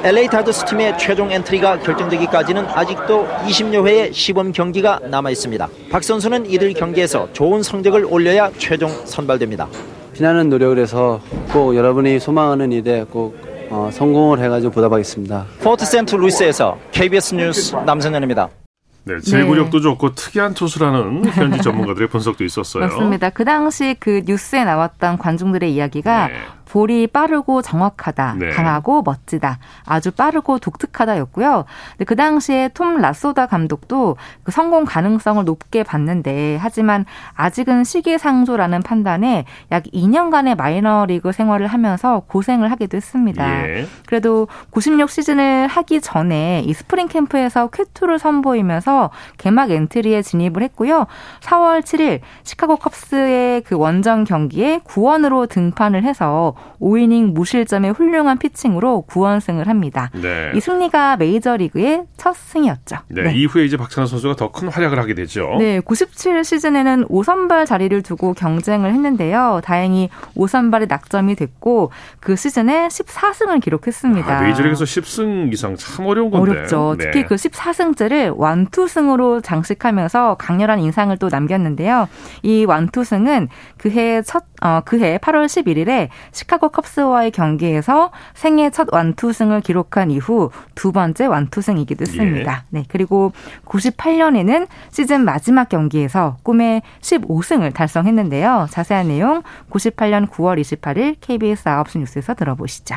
LA 0.05 0.29
다저스 0.29 0.67
팀의 0.67 0.97
최종 0.99 1.33
엔트리가 1.33 1.81
결정되기까지는 1.81 2.67
아직도 2.67 3.27
20여 3.27 3.85
회의 3.89 4.13
시범 4.13 4.53
경기가 4.53 5.01
남아 5.03 5.31
있습니다. 5.31 5.69
박 5.91 6.05
선수는 6.05 6.49
이들 6.49 6.75
경기에서 6.75 7.29
좋은 7.33 7.65
성적을 7.65 8.05
올려야 8.05 8.53
최종 8.57 8.89
선발됩니다. 9.05 9.67
피나는 10.13 10.51
노력을 10.51 10.79
해서 10.79 11.21
꼭 11.53 11.75
여러분이 11.75 12.21
소망하는 12.21 12.71
일에 12.71 13.03
꼭 13.03 13.37
어, 13.71 13.91
성공을 13.93 14.39
해가지고 14.39 14.71
보답하겠습니다. 14.71 15.47
포트 15.61 15.85
센트 15.85 16.15
루이스에서 16.15 16.79
KBS 16.93 17.35
뉴스 17.35 17.75
남선현입니다. 17.75 18.64
네, 19.05 19.21
제구력도 19.21 19.79
네. 19.79 19.83
좋고 19.83 20.15
특이한 20.15 20.55
투수라는 20.55 21.27
현지 21.27 21.61
전문가들의 21.61 22.09
분석도 22.09 22.43
있었어요. 22.45 22.87
맞습니다. 22.87 23.31
그 23.31 23.45
당시 23.45 23.95
그 24.01 24.23
뉴스에 24.25 24.65
나왔던 24.65 25.19
관중들의 25.19 25.73
이야기가 25.75 26.29
네. 26.29 26.35
볼이 26.75 27.07
빠르고 27.07 27.63
정확하다, 27.63 28.35
네. 28.41 28.51
강하고 28.51 29.03
멋지다, 29.03 29.61
아주 29.87 30.11
빠르고 30.11 30.59
독특하다였고요. 30.59 31.67
근데 31.93 32.05
그 32.05 32.17
당시에 32.17 32.71
톰 32.75 33.01
라소다 33.01 33.47
감독도 33.47 34.17
그 34.43 34.51
성공 34.51 34.85
가능성을 34.85 35.45
높게 35.45 35.85
봤는데 35.85 36.59
하지만 36.61 37.05
아직은 37.35 37.85
시기상조라는 37.85 38.83
판단에 38.83 39.45
약 39.71 39.85
2년간의 39.85 40.57
마이너리그 40.57 41.31
생활을 41.31 41.69
하면서 41.69 42.25
고생을 42.27 42.73
하기도 42.73 42.97
했습니다. 42.97 43.69
예. 43.69 43.87
그래도 44.07 44.49
96 44.71 45.09
시즌을 45.09 45.69
하기 45.69 46.01
전에 46.01 46.63
이 46.67 46.75
스프링 46.75 47.07
캠프에서 47.07 47.69
쾌투를 47.69 48.19
선보이면서 48.19 49.11
개막 49.39 49.71
엔트리에 49.71 50.23
진입을 50.23 50.65
했고요. 50.65 51.07
4월 51.41 51.83
7일 51.83 52.19
시카고 52.43 52.79
컵스의 52.79 53.61
그 53.61 53.77
원정 53.77 54.25
경기에 54.25 54.81
구원으로 54.83 55.47
등판을 55.47 56.03
해서 56.03 56.57
5이닝 56.81 57.33
무실점의 57.33 57.93
훌륭한 57.93 58.39
피칭으로 58.39 59.05
9원승을 59.09 59.67
합니다. 59.67 60.11
네. 60.13 60.53
이 60.55 60.61
승리가 60.61 61.17
메이저리그의 61.17 62.05
첫 62.17 62.35
승이었죠. 62.37 62.97
네, 63.09 63.23
네. 63.23 63.35
이후에 63.35 63.65
이제 63.65 63.77
박찬호 63.77 64.07
선수가 64.07 64.37
더 64.37 64.51
큰 64.55 64.69
활약을 64.69 64.99
하게 64.99 65.15
되죠. 65.15 65.57
네, 65.59 65.81
97 65.81 66.45
시즌에는 66.45 67.07
5선발 67.09 67.67
자리를 67.67 68.03
두고 68.03 68.35
경쟁을 68.35 68.93
했는데요. 68.93 69.61
다행히 69.65 70.11
5선발이 70.37 70.89
낙점이 70.89 71.35
됐고 71.35 71.91
그 72.21 72.37
시즌에 72.37 72.89
14승을 72.89 73.61
기록했습니다. 73.63 74.39
아, 74.39 74.43
메이저리그에서 74.43 74.85
10승 74.85 75.53
이상 75.53 75.77
참 75.77 76.07
어려운 76.07 76.31
건데. 76.31 76.51
어렵죠. 76.53 76.97
네. 76.99 77.05
특히 77.11 77.25
그 77.27 77.35
14승째를 77.37 78.35
완투승으로 78.37 79.41
장식하면서 79.41 80.37
강렬한 80.39 80.81
인상을 80.81 81.17
또 81.19 81.29
남겼는데요. 81.29 82.09
이 82.43 82.65
완투승은 82.65 83.49
그해 83.79 84.23
첫 84.23 84.45
어, 84.63 84.81
그해 84.85 85.19
8월 85.19 85.45
11일에 85.47 86.09
시카 86.33 86.54
고 86.57 86.69
컵스와의 86.69 87.31
경기에서 87.31 88.11
생애 88.35 88.71
첫 88.71 88.89
완투승을 88.93 89.61
기록한 89.61 90.11
이후 90.11 90.51
두 90.75 90.93
번째 90.93 91.27
완투승이기도 91.27 92.03
했습니다. 92.03 92.65
예. 92.73 92.79
네. 92.79 92.85
그리고 92.89 93.33
98년에는 93.65 94.67
시즌 94.91 95.25
마지막 95.25 95.69
경기에서 95.69 96.37
꿈의 96.43 96.83
15승을 97.01 97.75
달성했는데요. 97.75 98.69
자세한 98.71 99.09
내용 99.09 99.43
98년 99.71 100.29
9월 100.31 100.61
28일 100.61 101.17
KBS 101.21 101.65
9시 101.65 101.99
뉴스에서 101.99 102.35
들어보시죠. 102.35 102.97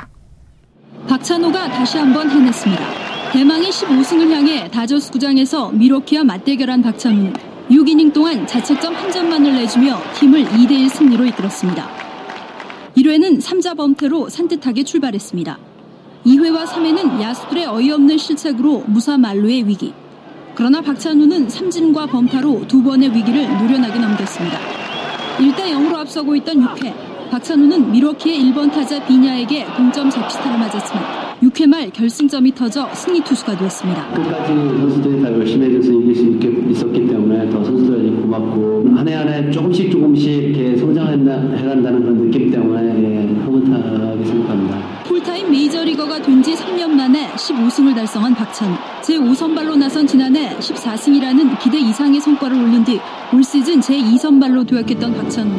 박찬호가 1.08 1.70
다시 1.70 1.98
한번 1.98 2.30
해냈습니다. 2.30 2.84
대망의 3.32 3.70
15승을 3.70 4.32
향해 4.32 4.70
다저스 4.72 5.12
구장에서 5.12 5.72
미로키와 5.72 6.24
맞대결한 6.24 6.82
박찬호는 6.82 7.34
6이닝 7.70 8.14
동안 8.14 8.48
자책점 8.48 8.96
한 8.96 9.12
점만을 9.12 9.54
내주며 9.54 9.98
팀을 10.16 10.46
2대1 10.46 10.90
승리로 10.90 11.26
이끌었습니다. 11.26 12.07
1회는 13.08 13.42
3자 13.42 13.78
범퇴로 13.78 14.28
산뜻하게 14.28 14.84
출발했습니다. 14.84 15.58
2회와 16.26 16.66
3회는 16.66 17.22
야수들의 17.22 17.66
어이없는 17.66 18.18
실책으로 18.18 18.84
무사 18.88 19.18
만루의 19.18 19.66
위기. 19.66 19.94
그러나 20.56 20.82
박찬우는 20.82 21.48
삼진과 21.48 22.08
범타로 22.08 22.68
두 22.68 22.84
번의 22.84 23.16
위기를 23.16 23.48
노련하게 23.60 24.00
넘겼습니다. 24.00 24.60
1대 25.38 25.72
0으로 25.72 25.96
앞서고 25.96 26.36
있던 26.36 26.56
6회, 26.66 27.30
박찬우는 27.32 27.92
미러키의 27.94 28.40
1번 28.42 28.72
타자 28.72 29.06
비냐에게 29.06 29.66
동점 29.78 30.10
적시타를 30.10 30.60
맞았지만 30.60 31.38
6회 31.44 31.68
말 31.68 31.90
결승점이 31.92 32.56
터져 32.56 32.90
승리 32.94 33.22
투수가 33.22 33.58
되었습니다. 33.58 34.08
끝까지 34.16 34.54
선수들이 34.54 35.22
다 35.22 35.32
열심히 35.32 35.74
해서 35.74 35.92
이길 35.94 36.16
수 36.16 36.26
있었기 36.72 37.08
때문에 37.08 37.50
더 37.52 37.64
선수들이 37.64 38.07
고맙고 38.38 38.90
한 38.96 39.08
해 39.08 39.14
한 39.16 39.28
해 39.28 39.52
조금씩 39.52 39.92
조금씩 39.92 40.28
이렇게 40.32 40.78
성장해간다는 40.78 42.02
그런 42.02 42.18
느낌 42.26 42.52
때문에 42.52 42.82
예, 43.04 43.44
흐뭇하게 43.44 44.26
생각합니다. 44.26 45.04
풀타임 45.06 45.52
메이저리거가 45.52 46.22
된 46.22 46.38
지 46.44 46.54
3년 46.54 46.90
만에 46.92 47.28
15승을 47.36 47.96
달성한 47.96 48.36
박찬호. 48.36 48.76
제5선발로 49.02 49.76
나선 49.78 50.06
지난해 50.06 50.56
14승이라는 50.60 51.60
기대 51.60 51.80
이상의 51.80 52.22
성과를 52.22 52.58
올린 52.58 52.84
뒤 52.84 53.00
올 53.34 53.44
시즌 53.44 53.80
제2선발로 53.80 54.66
도약했던 54.68 55.16
박찬호. 55.16 55.52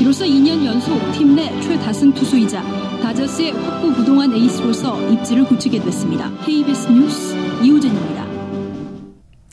이로써 0.00 0.24
2년 0.24 0.64
연속 0.64 0.98
팀 1.12 1.36
내 1.36 1.50
최다승 1.60 2.12
투수이자 2.12 2.62
다저스의 3.02 3.52
확고 3.52 3.92
부동한 3.92 4.32
에이스로서 4.32 4.98
입지를 5.10 5.44
굳히게 5.44 5.80
됐습니다. 5.80 6.30
KBS 6.44 6.90
뉴스 6.92 7.36
이우진입니다. 7.62 8.25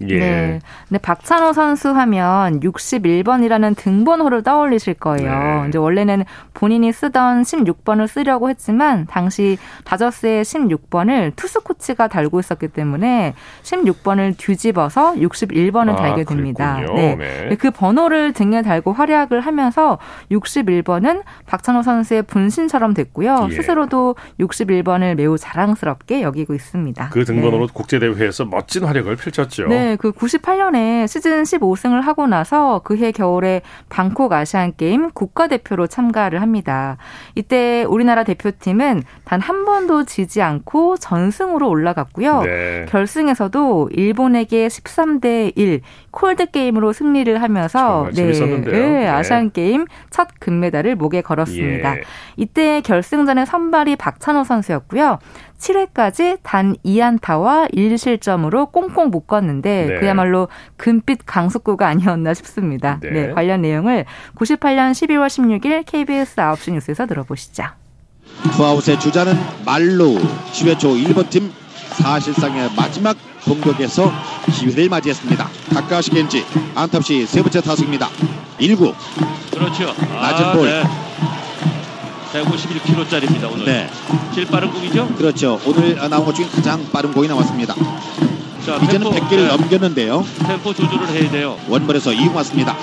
예. 0.10 0.20
네. 0.20 0.60
근데 0.88 1.00
박찬호 1.00 1.54
선수 1.54 1.90
하면 1.90 2.60
61번이라는 2.60 3.76
등번호를 3.78 4.44
떠올리실 4.44 4.96
거예요. 4.96 5.64
네. 5.64 5.70
이제 5.70 5.78
원래는 5.78 6.26
본인이 6.54 6.92
쓰던 6.92 7.44
16번을 7.44 8.08
쓰려고 8.08 8.50
했지만 8.50 9.06
당시 9.08 9.58
다저스의 9.86 10.44
16번을 10.44 11.36
투수 11.36 11.62
코치가 11.62 12.08
달고 12.08 12.40
있었기 12.40 12.70
때문에 12.70 13.34
16번을 13.64 14.38
뒤집어서 14.38 15.14
61번을 15.16 15.92
아, 15.92 15.96
달게 15.96 16.24
됩니다. 16.24 16.80
네. 16.94 17.16
네. 17.16 17.56
그 17.56 17.72
번호를 17.72 18.34
등에 18.34 18.62
달고 18.62 18.94
활약을 18.94 19.42
하면서 19.42 19.98
61번은 20.32 21.24
박찬호 21.46 21.82
선수의 21.84 22.24
분신처럼 22.24 22.94
됐고요. 22.94 23.48
예. 23.50 23.56
스스로도 23.56 24.16
61번을 24.40 25.16
매우 25.16 25.38
자랑스럽게 25.38 26.22
여기고 26.22 26.54
있습니다. 26.54 27.10
그 27.10 27.26
등번호로 27.26 27.68
네. 27.68 27.74
국제대회에서 27.74 28.46
멋진 28.46 28.84
활약을 28.86 29.16
펼쳤죠. 29.16 29.68
네. 29.68 29.93
그 29.98 30.12
98년에 30.12 31.08
시즌 31.08 31.44
15승을 31.44 32.02
하고 32.02 32.26
나서 32.26 32.82
그해 32.84 33.12
겨울에 33.12 33.62
방콕 33.90 34.34
아시안 34.34 34.74
게임 34.76 35.12
국가대표로 35.12 35.88
참가를 35.88 36.42
합니다. 36.42 36.98
이때 37.36 37.84
우리나라 37.88 38.24
대표팀은 38.24 39.04
단 39.26 39.44
한 39.44 39.66
번도 39.66 40.06
지지 40.06 40.42
않고 40.42 40.98
전승으로 40.98 41.68
올라갔고요. 41.68 42.44
네. 42.44 42.86
결승에서도 42.88 43.90
일본에게 43.92 44.68
13대 44.68 45.52
1 45.58 45.82
콜드 46.12 46.52
게임으로 46.52 46.94
승리를 46.94 47.42
하면서 47.42 48.10
네, 48.14 48.32
네, 48.72 49.08
아시안 49.08 49.52
게임 49.52 49.86
첫 50.10 50.30
금메달을 50.40 50.96
목에 50.96 51.22
걸었습니다. 51.22 51.98
예. 51.98 52.02
이때 52.38 52.82
결승전의 52.82 53.46
선발이 53.46 53.98
박찬호 53.98 54.46
선수였고요. 54.46 55.20
7회까지 55.64 56.40
단 56.44 56.76
2안타와 56.86 57.74
1실점으로 57.74 58.72
꽁꽁 58.72 59.10
묶었는데 59.10 59.86
네. 59.88 60.00
그야말로 60.00 60.50
금빛 60.78 61.20
강속구가 61.26 61.88
아니었나 61.88 62.34
싶습니다. 62.34 63.00
네. 63.02 63.10
네. 63.10 63.32
관련 63.32 63.62
내용을 63.62 64.06
98년 64.36 64.92
12월 64.92 65.28
16일 65.28 65.86
KBS 65.86 66.36
9시 66.36 66.74
뉴스에서 66.74 67.06
들어보시죠. 67.06 67.64
투아웃의 68.56 69.00
주자는 69.00 69.34
말로 69.66 70.16
10회 70.52 70.78
초 70.78 70.90
1번 70.90 71.30
팀 71.30 71.52
사실상의 71.94 72.70
마지막 72.76 73.16
공격에서 73.46 74.12
기회를 74.52 74.90
맞이했습니다. 74.90 75.48
다카시 75.74 76.12
겐지 76.12 76.44
안탑시 76.76 77.26
세 77.26 77.42
번째 77.42 77.62
타석입니다. 77.62 78.10
1구 78.60 78.94
그렇죠. 79.52 79.86
낮은 79.86 80.46
아, 80.46 80.54
볼 80.54 80.68
네. 80.68 80.84
151kg짜리입니다 82.34 83.52
오늘. 83.52 83.66
네. 83.66 83.90
제일 84.34 84.48
빠른 84.48 84.72
공이죠? 84.72 85.08
그렇죠. 85.16 85.60
오늘 85.66 85.96
나온 86.10 86.26
것 86.26 86.34
중에 86.34 86.48
가장 86.48 86.84
빠른 86.92 87.12
공이 87.12 87.28
나왔습니다. 87.28 87.76
자, 88.66 88.78
이제는 88.78 89.12
템포, 89.12 89.12
100개를 89.12 89.36
네. 89.36 89.48
넘겼는데요. 89.48 90.26
템포 90.48 90.74
조절을 90.74 91.10
해야 91.10 91.30
돼요. 91.30 91.58
원벌에서 91.68 92.12
2구 92.12 92.34
왔습니다. 92.36 92.76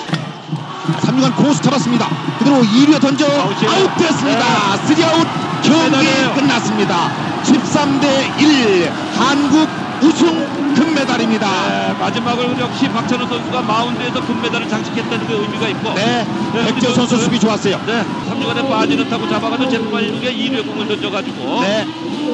3루간 1.00 1.36
코스 1.36 1.62
잡았습니다. 1.62 2.08
그대로 2.38 2.58
2루에 2.58 3.00
던져 3.00 3.26
아웃됐습니다. 3.26 4.86
네. 4.86 4.94
3아웃 4.94 5.26
경기 5.62 6.40
끝났습니다. 6.40 7.10
13대 7.42 8.40
1 8.40 8.90
한국 9.16 9.68
우승 10.02 10.74
금메달입니다. 10.74 11.68
네, 11.68 11.98
마지막을 11.98 12.58
역시 12.58 12.88
박찬호 12.88 13.26
선수가 13.26 13.62
마운드에서 13.62 14.20
금메달을 14.20 14.68
장식했다는 14.68 15.26
게 15.26 15.34
의미가 15.34 15.68
있고. 15.68 15.94
네, 15.94 16.26
네 16.54 16.64
백지호 16.66 16.92
선수 16.94 17.16
수비 17.18 17.38
좋았어요. 17.38 17.80
네, 17.86 18.04
3루간에 18.28 18.68
빠지는 18.68 19.08
타고 19.08 19.28
잡아가지고 19.28 19.70
제프만 19.70 20.02
1루에 20.02 20.36
2루에 20.36 20.66
공을 20.66 20.88
던져가지고. 20.88 21.60
네. 21.60 21.86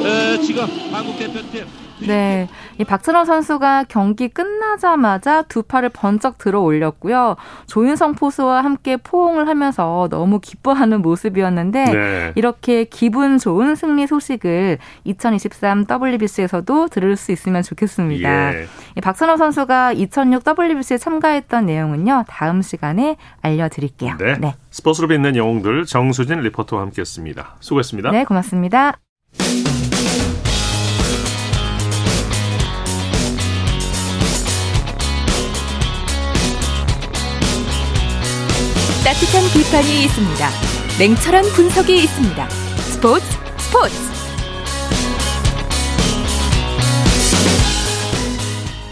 네, 0.03 0.41
지금 0.41 0.67
한국 0.91 1.17
대표팀 1.17 1.86
네. 2.05 2.47
이 2.79 2.83
박찬호 2.83 3.25
선수가 3.25 3.85
경기 3.89 4.27
끝나자마자 4.27 5.43
두 5.43 5.63
팔을 5.63 5.89
번쩍 5.89 6.37
들어 6.37 6.61
올렸고요. 6.61 7.35
조윤성 7.67 8.15
포수와 8.15 8.63
함께 8.63 8.97
포옹을 8.97 9.47
하면서 9.47 10.07
너무 10.09 10.39
기뻐하는 10.39 11.01
모습이었는데 11.01 11.83
네. 11.85 12.31
이렇게 12.35 12.83
기분 12.83 13.37
좋은 13.37 13.75
승리 13.75 14.07
소식을 14.07 14.77
2023 15.03 15.85
WBC에서도 15.89 16.87
들을 16.87 17.15
수 17.15 17.31
있으면 17.31 17.63
좋겠습니다. 17.63 18.53
예. 18.53 18.67
박찬호 19.01 19.37
선수가 19.37 19.93
2006 19.93 20.43
WBC에 20.45 20.97
참가했던 20.97 21.65
내용은요. 21.65 22.25
다음 22.27 22.61
시간에 22.61 23.17
알려드릴게요. 23.41 24.17
네. 24.17 24.37
네. 24.39 24.55
스포츠로 24.71 25.07
빛는 25.07 25.35
영웅들 25.35 25.85
정수진 25.85 26.39
리포터와 26.41 26.83
함께했습니다. 26.83 27.57
수고했습니다. 27.59 28.11
네, 28.11 28.23
고맙습니다. 28.23 28.97
따뜻한 39.17 39.41
비판이 39.51 40.03
있습니다. 40.03 40.49
냉철한 40.99 41.45
분석이 41.55 42.03
있습니다. 42.03 42.49
스포츠 42.49 43.25
스포츠. 43.57 44.17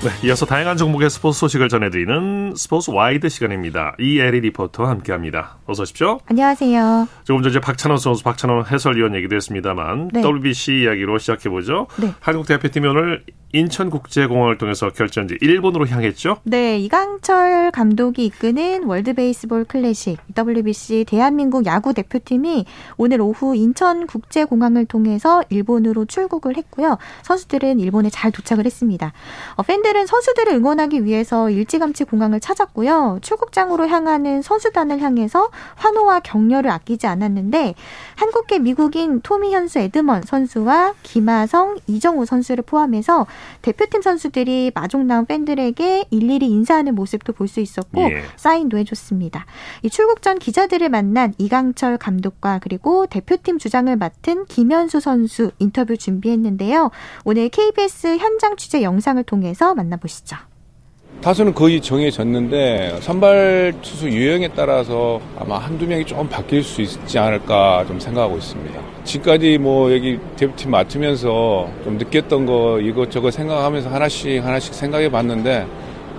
네, 0.05 0.27
이어서 0.27 0.47
다양한 0.47 0.77
종목의 0.77 1.11
스포츠 1.11 1.39
소식을 1.39 1.69
전해드리는 1.69 2.53
스포츠 2.55 2.89
와이드 2.91 3.29
시간입니다. 3.29 3.95
이에리 3.99 4.39
리포터와 4.41 4.89
함께합니다. 4.89 5.57
어서 5.65 5.83
오십시오. 5.83 6.19
안녕하세요. 6.25 7.07
조금 7.23 7.43
전에 7.43 7.59
박찬호 7.59 7.97
선수, 7.97 8.23
박찬호 8.23 8.65
해설위원 8.71 9.15
얘기도 9.15 9.35
했습니다만 9.35 10.09
네. 10.11 10.21
WBC 10.23 10.83
이야기로 10.83 11.19
시작해보죠. 11.19 11.87
네. 11.97 12.13
한국 12.19 12.47
대표팀이 12.47 12.87
오늘 12.87 13.23
인천국제공항을 13.55 14.57
통해서 14.57 14.89
결전지 14.89 15.37
일본으로 15.41 15.87
향했죠? 15.87 16.37
네, 16.43 16.77
이강철 16.79 17.71
감독이 17.71 18.25
이끄는 18.25 18.83
월드 18.83 19.13
베이스볼 19.13 19.63
클래식 19.63 20.17
WBC 20.37 21.05
대한민국 21.07 21.65
야구 21.65 21.93
대표팀이 21.93 22.65
오늘 22.97 23.21
오후 23.21 23.55
인천국제공항을 23.55 24.85
통해서 24.85 25.41
일본으로 25.49 26.03
출국을 26.05 26.57
했고요. 26.57 26.97
선수들은 27.23 27.79
일본에 27.79 28.09
잘 28.09 28.31
도착을 28.31 28.65
했습니다. 28.65 29.13
어, 29.55 29.63
팬들은 29.63 30.05
선수들을 30.05 30.53
응원하기 30.53 31.05
위해서 31.05 31.49
일찌감치 31.49 32.03
공항을 32.03 32.41
찾았고요. 32.41 33.19
출국장으로 33.21 33.87
향하는 33.87 34.41
선수단을 34.41 34.99
향해서 34.99 35.49
환호와 35.75 36.19
격려를 36.19 36.69
아끼지 36.71 37.07
않았는데 37.07 37.75
한국계 38.15 38.59
미국인 38.59 39.21
토미 39.21 39.53
현수 39.53 39.79
에드먼 39.79 40.23
선수와 40.23 40.93
김하성, 41.03 41.77
이정우 41.87 42.25
선수를 42.25 42.63
포함해서 42.65 43.25
대표팀 43.61 44.01
선수들이 44.01 44.71
마종나온 44.75 45.25
팬들에게 45.25 46.05
일일이 46.11 46.47
인사하는 46.47 46.95
모습도 46.95 47.33
볼 47.33 47.45
수 47.47 47.59
있었고 47.59 48.01
예. 48.09 48.23
사인도 48.37 48.77
해줬습니다. 48.79 49.45
이 49.83 49.89
출국 49.89 50.21
전 50.23 50.39
기자들을 50.39 50.89
만난 50.89 51.33
이강철 51.37 51.97
감독과 51.97 52.59
그리고 52.61 53.05
대표팀 53.05 53.59
주장을 53.59 53.95
맡은 53.95 54.45
김현수 54.45 54.99
선수 54.99 55.51
인터뷰 55.59 55.95
준비했는데요. 55.95 56.89
오늘 57.23 57.49
KBS 57.49 58.17
현장 58.17 58.55
취재 58.57 58.81
영상을 58.81 59.21
통해서 59.23 59.75
만나보시죠. 59.75 60.37
타수는 61.21 61.55
거의 61.55 61.81
정해졌는데 61.81 62.97
선발 63.01 63.73
투수 63.81 64.07
유형에 64.07 64.49
따라서 64.55 65.19
아마 65.39 65.57
한두 65.57 65.87
명이 65.87 66.05
좀 66.05 66.27
바뀔 66.29 66.61
수 66.61 66.81
있지 66.81 67.17
않을까 67.17 67.83
좀 67.87 67.99
생각하고 67.99 68.37
있습니다. 68.37 68.79
지금까지 69.05 69.57
뭐 69.57 69.91
여기 69.91 70.19
대표팀 70.35 70.69
맡으면서 70.69 71.67
좀 71.83 71.97
느꼈던 71.97 72.45
거 72.45 72.79
이것저것 72.79 73.31
생각하면서 73.31 73.89
하나씩 73.89 74.43
하나씩 74.45 74.73
생각해 74.75 75.09
봤는데 75.09 75.65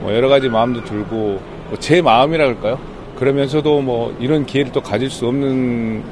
뭐 0.00 0.12
여러 0.12 0.28
가지 0.28 0.48
마음도 0.48 0.82
들고 0.84 1.14
뭐 1.16 1.76
제 1.80 2.00
마음이라 2.02 2.44
할까요? 2.44 2.78
그러면서도 3.16 3.80
뭐 3.80 4.16
이런 4.20 4.44
기회를 4.46 4.70
또 4.72 4.80
가질 4.80 5.10
수 5.10 5.26
없는 5.26 6.02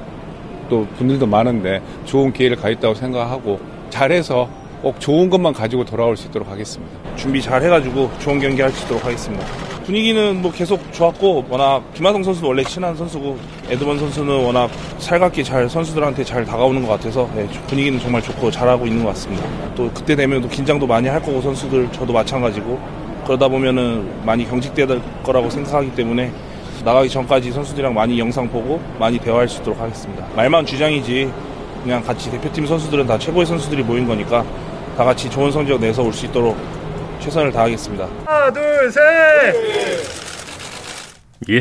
또 0.68 0.86
분들도 0.98 1.26
많은데 1.26 1.80
좋은 2.04 2.32
기회를 2.32 2.56
가졌다고 2.56 2.94
생각하고 2.94 3.60
잘해서 3.90 4.48
꼭 4.84 5.00
좋은 5.00 5.30
것만 5.30 5.54
가지고 5.54 5.82
돌아올 5.82 6.14
수 6.14 6.28
있도록 6.28 6.46
하겠습니다. 6.50 6.92
준비 7.16 7.40
잘 7.40 7.62
해가지고 7.62 8.10
좋은 8.18 8.38
경기 8.38 8.60
할 8.60 8.70
수 8.70 8.84
있도록 8.84 9.02
하겠습니다. 9.02 9.46
분위기는 9.86 10.42
뭐 10.42 10.52
계속 10.52 10.78
좋았고 10.92 11.46
워낙 11.48 11.82
김하성 11.94 12.22
선수는 12.22 12.46
원래 12.46 12.62
친한 12.64 12.94
선수고 12.94 13.38
에드먼 13.70 13.98
선수는 13.98 14.44
워낙 14.44 14.68
살갑게 14.98 15.42
잘 15.42 15.70
선수들한테 15.70 16.22
잘 16.24 16.44
다가오는 16.44 16.82
것 16.82 16.88
같아서 16.88 17.30
네, 17.34 17.48
분위기는 17.66 17.98
정말 17.98 18.20
좋고 18.20 18.50
잘하고 18.50 18.86
있는 18.86 19.02
것 19.04 19.10
같습니다. 19.10 19.44
또 19.74 19.90
그때 19.94 20.14
되면 20.14 20.42
또 20.42 20.48
긴장도 20.50 20.86
많이 20.86 21.08
할 21.08 21.22
거고 21.22 21.40
선수들 21.40 21.90
저도 21.92 22.12
마찬가지고 22.12 22.78
그러다 23.24 23.48
보면은 23.48 24.06
많이 24.26 24.46
경직될 24.46 25.00
거라고 25.22 25.48
생각하기 25.48 25.94
때문에 25.94 26.30
나가기 26.84 27.08
전까지 27.08 27.52
선수들이랑 27.52 27.94
많이 27.94 28.18
영상 28.18 28.46
보고 28.50 28.78
많이 28.98 29.18
대화할 29.18 29.48
수 29.48 29.62
있도록 29.62 29.80
하겠습니다. 29.80 30.26
말만 30.36 30.66
주장이지 30.66 31.30
그냥 31.82 32.02
같이 32.02 32.30
대표팀 32.30 32.66
선수들은 32.66 33.06
다 33.06 33.18
최고의 33.18 33.46
선수들이 33.46 33.82
모인 33.82 34.06
거니까 34.06 34.44
다 34.96 35.04
같이 35.04 35.28
좋은 35.30 35.50
성적 35.50 35.80
내서 35.80 36.02
올 36.02 36.12
수 36.12 36.26
있도록 36.26 36.56
최선을 37.20 37.52
다하겠습니다. 37.52 38.08
하나, 38.26 38.52
둘, 38.52 38.90
셋! 38.92 39.02
예. 41.50 41.60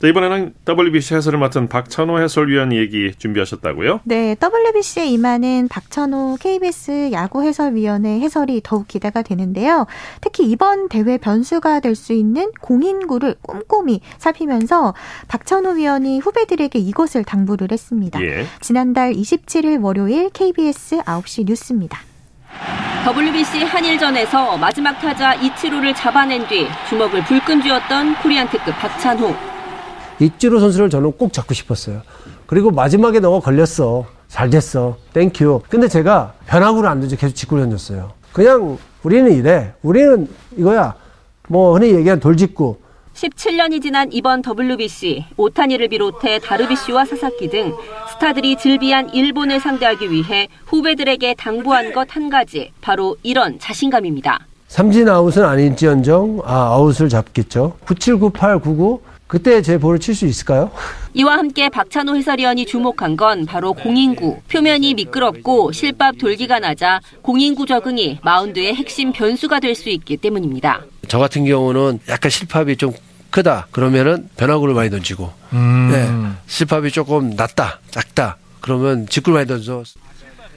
자, 0.00 0.06
이번에는 0.06 0.54
WBC 0.68 1.16
해설을 1.16 1.40
맡은 1.40 1.66
박찬호 1.68 2.20
해설위원 2.20 2.72
얘기 2.72 3.12
준비하셨다고요? 3.18 4.00
네, 4.04 4.36
WBC에 4.40 5.06
임하는 5.06 5.66
박찬호 5.68 6.36
KBS 6.38 7.10
야구 7.10 7.42
해설위원의 7.42 8.20
해설이 8.20 8.60
더욱 8.62 8.86
기대가 8.86 9.22
되는데요. 9.22 9.86
특히 10.20 10.44
이번 10.48 10.88
대회 10.88 11.18
변수가 11.18 11.80
될 11.80 11.96
수 11.96 12.12
있는 12.12 12.52
공인구를 12.60 13.34
꼼꼼히 13.42 14.00
살피면서 14.18 14.94
박찬호 15.26 15.70
위원이 15.72 16.20
후배들에게 16.20 16.78
이것을 16.78 17.24
당부를 17.24 17.68
했습니다. 17.72 18.22
예. 18.22 18.44
지난달 18.60 19.12
27일 19.14 19.82
월요일 19.82 20.30
KBS 20.30 20.98
9시 20.98 21.46
뉴스입니다. 21.46 21.98
WBC 23.06 23.62
한일전에서 23.64 24.56
마지막 24.58 24.94
타자 25.00 25.34
이치로를 25.34 25.94
잡아낸 25.94 26.46
뒤 26.48 26.66
주먹을 26.88 27.24
불끈 27.24 27.62
쥐었던 27.62 28.16
코리안 28.22 28.48
특급 28.50 28.74
박찬호. 28.78 29.34
이치로 30.18 30.58
선수를 30.60 30.90
저는 30.90 31.12
꼭 31.12 31.32
잡고 31.32 31.54
싶었어요. 31.54 32.02
그리고 32.46 32.70
마지막에 32.70 33.20
너가 33.20 33.40
걸렸어. 33.40 34.04
잘 34.26 34.50
됐어. 34.50 34.96
thank 35.14 35.41
you. 35.41 35.62
근데 35.70 35.88
제가 35.88 36.34
변화구를 36.46 36.88
안 36.88 37.00
던져 37.00 37.16
계속 37.16 37.34
직구를 37.34 37.62
던졌어요. 37.64 38.12
그냥 38.32 38.76
우리는 39.02 39.32
이래. 39.32 39.72
우리는 39.82 40.28
이거야. 40.56 40.94
뭐 41.48 41.74
흔히 41.74 41.94
얘기하는 41.94 42.20
돌직구. 42.20 42.76
17년이 43.18 43.82
지난 43.82 44.08
이번 44.12 44.42
WBC, 44.46 45.24
오타니를 45.36 45.88
비롯해 45.88 46.38
다르비쉬와 46.38 47.04
사사키 47.04 47.48
등 47.50 47.74
스타들이 48.12 48.56
즐비한 48.56 49.12
일본을 49.12 49.58
상대하기 49.58 50.10
위해 50.12 50.46
후배들에게 50.66 51.34
당부한 51.34 51.92
것 51.92 52.08
한 52.10 52.30
가지, 52.30 52.70
바로 52.80 53.16
이런 53.24 53.58
자신감입니다. 53.58 54.38
삼진 54.68 55.08
아웃은 55.08 55.44
아닐지언정, 55.44 56.42
아, 56.44 56.74
아웃을 56.74 57.08
잡겠죠. 57.08 57.76
97, 57.84 58.18
98, 58.18 58.60
99, 58.60 59.02
그때 59.26 59.60
제 59.62 59.78
볼을 59.78 59.98
칠 59.98 60.14
수 60.14 60.24
있을까요? 60.24 60.70
이와 61.12 61.36
함께 61.36 61.68
박찬호 61.68 62.14
해설위원이 62.16 62.64
주목한 62.66 63.16
건 63.16 63.44
바로 63.46 63.72
공인구. 63.74 64.38
표면이 64.50 64.94
미끄럽고 64.94 65.72
실밥 65.72 66.16
돌기가 66.18 66.60
낮아 66.60 67.00
공인구 67.22 67.66
적응이 67.66 68.20
마운드의 68.22 68.74
핵심 68.76 69.12
변수가 69.12 69.58
될 69.60 69.74
수 69.74 69.88
있기 69.90 70.16
때문입니다. 70.16 70.82
저 71.08 71.18
같은 71.18 71.44
경우는 71.44 72.00
약간 72.08 72.30
실밥이 72.30 72.76
좀 72.76 72.92
크다 73.30 73.68
그러면은 73.70 74.28
변화구를 74.36 74.74
많이 74.74 74.90
던지고 74.90 75.32
음. 75.52 75.90
네, 75.90 76.08
실밥이 76.46 76.90
조금 76.90 77.30
낮다 77.30 77.80
작다 77.90 78.36
그러면 78.60 79.06
직구를 79.08 79.34
많이 79.38 79.46
던져. 79.46 79.82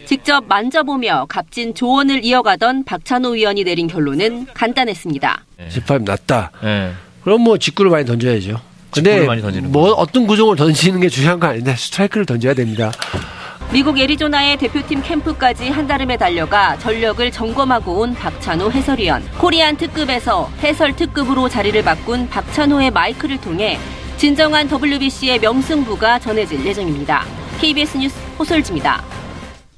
직접 0.06 0.44
만져보며 0.48 1.28
값진 1.30 1.76
조언을 1.76 2.26
이어가던 2.26 2.86
박찬호 2.86 3.30
위원이 3.32 3.64
내린 3.64 3.88
결론은 3.88 4.48
간단했습니다. 4.54 5.46
네. 5.58 5.70
실밥이 5.70 6.04
낮다. 6.04 6.52
네. 6.64 6.92
그럼 7.24 7.42
뭐 7.42 7.58
직구를 7.58 7.92
많이 7.92 8.06
던져야죠. 8.06 8.60
근데 8.92 9.26
뭐 9.62 9.92
어떤 9.94 10.28
구종을 10.28 10.58
던지는 10.58 11.00
게 11.00 11.08
중요한 11.08 11.40
건 11.40 11.52
아닌데 11.52 11.76
스트라이크를 11.76 12.26
던져야 12.26 12.54
됩니다. 12.54 12.92
미국 13.72 13.98
애리조나의 13.98 14.58
대표팀 14.58 15.02
캠프까지 15.02 15.70
한달음에 15.70 16.18
달려가 16.18 16.78
전력을 16.78 17.32
점검하고 17.32 18.02
온 18.02 18.14
박찬호 18.14 18.70
해설위원. 18.70 19.24
코리안 19.38 19.78
특급에서 19.78 20.50
해설 20.60 20.94
특급으로 20.94 21.48
자리를 21.48 21.82
바꾼 21.82 22.28
박찬호의 22.28 22.92
마이크를 22.92 23.40
통해 23.40 23.80
진정한 24.18 24.68
WBC의 24.70 25.40
명승부가 25.40 26.20
전해질 26.20 26.66
예정입니다. 26.66 27.24
KBS 27.62 27.98
뉴스 27.98 28.20
호솔지입니다. 28.38 29.21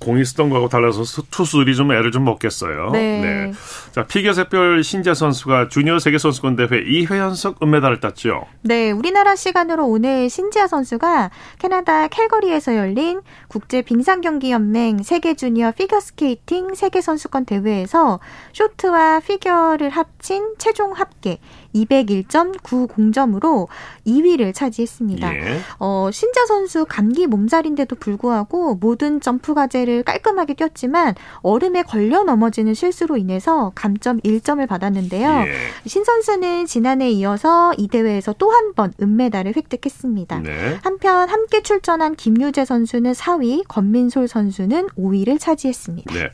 공이 0.03 0.23
쓰던 0.25 0.49
거하고 0.49 0.69
달라서 0.69 1.03
투수들이 1.31 1.75
좀 1.75 1.91
애를 1.91 2.11
좀 2.11 2.25
먹겠어요. 2.25 2.91
네. 2.91 3.21
네. 3.21 3.53
자, 3.91 4.05
피겨 4.05 4.33
샛별 4.33 4.83
신지아 4.83 5.13
선수가 5.13 5.69
주니어 5.69 5.99
세계 5.99 6.17
선수권 6.17 6.55
대회 6.55 6.67
2회 6.67 7.17
연속 7.17 7.61
은메달을 7.63 7.99
땄죠. 7.99 8.45
네, 8.61 8.91
우리나라 8.91 9.35
시간으로 9.35 9.87
오늘 9.87 10.29
신지아 10.29 10.67
선수가 10.67 11.31
캐나다 11.59 12.07
캘거리에서 12.07 12.75
열린 12.75 13.21
국제 13.47 13.81
빙상 13.81 14.21
경기 14.21 14.51
연맹 14.51 15.03
세계 15.03 15.33
주니어 15.33 15.71
피겨 15.71 15.99
스케이팅 15.99 16.75
세계 16.75 17.01
선수권 17.01 17.45
대회에서 17.45 18.19
쇼트와 18.53 19.21
프리를 19.21 19.89
합친 19.89 20.55
최종 20.57 20.93
합계 20.93 21.39
201.90점으로 21.73 23.67
2위를 24.05 24.53
차지했습니다. 24.53 25.35
예. 25.35 25.59
어, 25.79 26.09
신지아 26.11 26.45
선수 26.45 26.85
감기 26.87 27.27
몸살인데도 27.27 27.95
불구하고 27.97 28.75
모든 28.75 29.19
점프 29.21 29.53
과제를 29.53 30.03
깔끔하게 30.03 30.53
뛰었지만 30.55 31.15
얼음에 31.41 31.83
걸려 31.83 32.23
넘어지는 32.23 32.73
실수로 32.73 33.17
인해서 33.17 33.71
감점 33.75 34.19
1점을 34.21 34.65
받았는데요. 34.67 35.29
예. 35.47 35.53
신 35.87 36.03
선수는 36.03 36.65
지난해 36.65 37.09
이어서 37.11 37.73
이 37.77 37.87
대회에서 37.87 38.33
또 38.33 38.51
한 38.53 38.73
번 38.75 38.91
은메달을 39.01 39.53
획득했습니다. 39.55 40.39
네. 40.39 40.79
한편 40.83 41.29
함께 41.29 41.61
출전한 41.61 42.15
김유재 42.15 42.65
선수는 42.65 43.11
4위, 43.11 43.63
권민솔 43.67 44.27
선수는 44.27 44.87
5위를 44.97 45.39
차지했습니다. 45.39 46.13
네. 46.13 46.29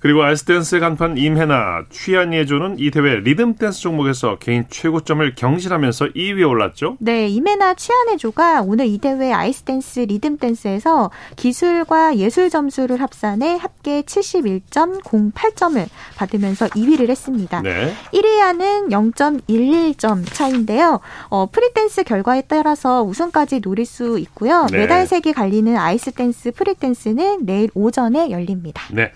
그리고 0.00 0.22
아이스댄스 0.22 0.78
간판 0.78 1.18
임해나, 1.18 1.86
취안예 1.90 2.36
조는 2.36 2.76
이 2.78 2.90
대회 2.92 3.16
리듬 3.16 3.56
댄스 3.56 3.80
종목에서 3.80 4.38
개인 4.38 4.64
최고점을 4.70 5.34
경신하면서 5.34 6.06
2위에 6.10 6.48
올랐죠? 6.48 6.96
네, 7.00 7.26
임해나, 7.26 7.74
취안예 7.74 8.30
조가 8.30 8.62
오늘 8.62 8.86
이 8.86 8.98
대회 8.98 9.32
아이스댄스 9.32 10.00
리듬 10.00 10.38
댄스에서 10.38 11.10
기술과 11.34 12.16
예술 12.16 12.48
점수를 12.48 13.00
합산해 13.00 13.56
합계 13.56 14.02
71.08점을 14.02 15.88
받으면서 16.16 16.68
2위를 16.68 17.08
했습니다. 17.08 17.60
네. 17.62 17.92
1위와는 18.12 18.90
0.11점 18.90 20.24
차인데요. 20.32 21.00
어, 21.28 21.46
프리댄스 21.50 22.04
결과에 22.04 22.42
따라서 22.46 23.02
우승까지 23.02 23.60
노릴 23.60 23.84
수 23.84 24.20
있고요. 24.20 24.66
네. 24.70 24.78
메달 24.78 25.08
색이 25.08 25.32
갈리는 25.32 25.76
아이스댄스 25.76 26.52
프리댄스는 26.52 27.46
내일 27.46 27.70
오전에 27.74 28.30
열립니다. 28.30 28.84
네. 28.92 29.12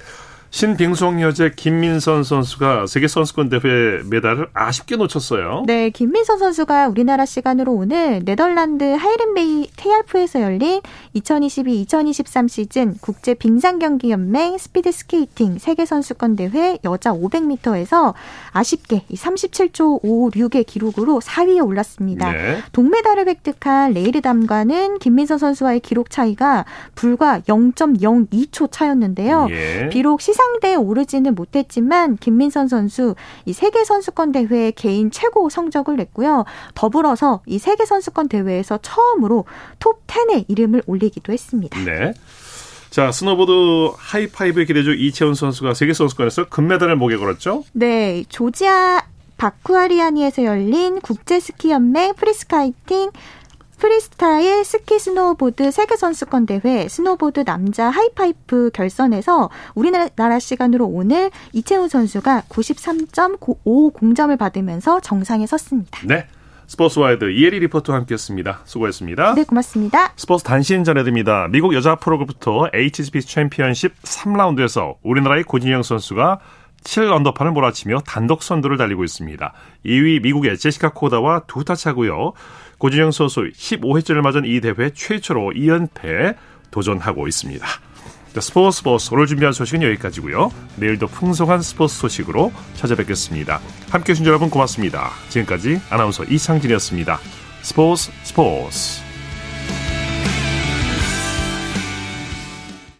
신빙속 0.52 1.22
여제 1.22 1.52
김민선 1.56 2.24
선수가 2.24 2.86
세계 2.86 3.08
선수권 3.08 3.48
대회 3.48 4.02
메달을 4.04 4.48
아쉽게 4.52 4.96
놓쳤어요. 4.96 5.64
네, 5.66 5.88
김민선 5.88 6.38
선수가 6.38 6.88
우리나라 6.88 7.24
시간으로 7.24 7.72
오늘 7.72 8.22
네덜란드 8.22 8.84
헤이렌베인 8.84 9.70
티알프에서 9.76 10.42
열린 10.42 10.82
2022-2023 11.16 12.48
시즌 12.50 12.94
국제 13.00 13.32
빙상 13.32 13.78
경기 13.78 14.10
연맹 14.10 14.58
스피드 14.58 14.92
스케이팅 14.92 15.56
세계 15.58 15.86
선수권 15.86 16.36
대회 16.36 16.76
여자 16.84 17.12
500m에서 17.12 18.12
아쉽게 18.52 19.06
37초 19.10 20.02
56의 20.02 20.66
기록으로 20.66 21.20
4위에 21.20 21.66
올랐습니다. 21.66 22.30
네. 22.30 22.58
동메달을 22.72 23.26
획득한 23.26 23.94
레이르담과는 23.94 24.98
김민선 24.98 25.38
선수와의 25.38 25.80
기록 25.80 26.10
차이가 26.10 26.66
불과 26.94 27.40
0.02초 27.40 28.70
차였는데요. 28.70 29.46
예. 29.50 29.88
비록 29.90 30.20
시상 30.20 30.41
최상대에 30.42 30.74
오르지는 30.74 31.34
못했지만 31.34 32.16
김민선 32.16 32.68
선수 32.68 33.14
이 33.44 33.52
세계 33.52 33.84
선수권 33.84 34.32
대회 34.32 34.72
개인 34.72 35.10
최고 35.10 35.48
성적을 35.48 35.96
냈고요. 35.96 36.44
더불어서 36.74 37.42
이 37.46 37.58
세계 37.58 37.84
선수권 37.86 38.28
대회에서 38.28 38.78
처음으로 38.82 39.44
톱 39.78 40.06
10에 40.06 40.46
이름을 40.48 40.82
올리기도 40.86 41.32
했습니다. 41.32 41.78
네. 41.84 42.12
자, 42.90 43.10
스노보드 43.10 43.94
하프파이프의 43.96 44.66
기대주 44.66 44.94
이채운 44.94 45.34
선수가 45.34 45.74
세계 45.74 45.94
선수권에서 45.94 46.48
금메달을 46.48 46.96
목에 46.96 47.16
걸었죠? 47.16 47.64
네, 47.72 48.24
조지아 48.28 49.02
바쿠리아니에서 49.38 50.44
열린 50.44 51.00
국제 51.00 51.40
스키 51.40 51.70
연맹 51.70 52.14
프리스카이팅 52.14 53.10
프리스타일 53.82 54.64
스키 54.64 55.00
스노보드 55.00 55.72
세계 55.72 55.96
선수권 55.96 56.46
대회 56.46 56.86
스노보드 56.86 57.42
남자 57.44 57.90
하프파이프 57.90 58.70
결선에서 58.72 59.50
우리나라 59.74 60.38
시간으로 60.38 60.86
오늘 60.86 61.32
이채운 61.52 61.88
선수가 61.88 62.44
93.50점을 62.48 64.38
받으면서 64.38 65.00
정상에 65.00 65.46
섰습니다. 65.48 65.98
네. 66.06 66.28
스포츠와이드 66.68 67.32
이혜리 67.32 67.58
리포터와 67.58 67.98
함께했습니다. 67.98 68.60
수고했습니다. 68.64 69.34
네, 69.34 69.42
고맙습니다. 69.42 70.12
스포츠 70.14 70.44
단신 70.44 70.84
전해드립니다. 70.84 71.48
미국 71.50 71.74
여자 71.74 71.96
프로골프 71.96 72.68
HSBC 72.72 73.20
챔피언십 73.22 74.00
3라운드에서 74.00 74.94
우리나라의 75.02 75.42
고진영 75.42 75.82
선수가 75.82 76.38
7 76.84 77.12
언더판을 77.12 77.52
몰아치며 77.52 78.00
단독 78.06 78.42
선두를 78.42 78.76
달리고 78.76 79.04
있습니다. 79.04 79.52
2위 79.86 80.22
미국의 80.22 80.58
제시카 80.58 80.92
코다와 80.92 81.42
두 81.46 81.64
타 81.64 81.74
차고요. 81.74 82.32
고진영 82.82 83.12
선수 83.12 83.42
15회째를 83.42 84.22
맞은 84.22 84.44
이 84.44 84.60
대회 84.60 84.90
최초로 84.92 85.52
2연패 85.54 86.34
도전하고 86.72 87.28
있습니다. 87.28 87.64
스포츠 88.40 88.78
스포츠 88.78 89.10
오늘 89.12 89.28
준비한 89.28 89.52
소식은 89.52 89.84
여기까지고요. 89.84 90.50
내일도 90.74 91.06
풍성한 91.06 91.62
스포츠 91.62 91.94
소식으로 91.94 92.50
찾아뵙겠습니다. 92.74 93.60
함께해 93.88 94.14
주신 94.14 94.26
여러분 94.26 94.50
고맙습니다. 94.50 95.10
지금까지 95.28 95.80
아나운서 95.90 96.24
이창진이었습니다. 96.24 97.20
스포츠 97.62 98.10
스포츠 98.24 99.11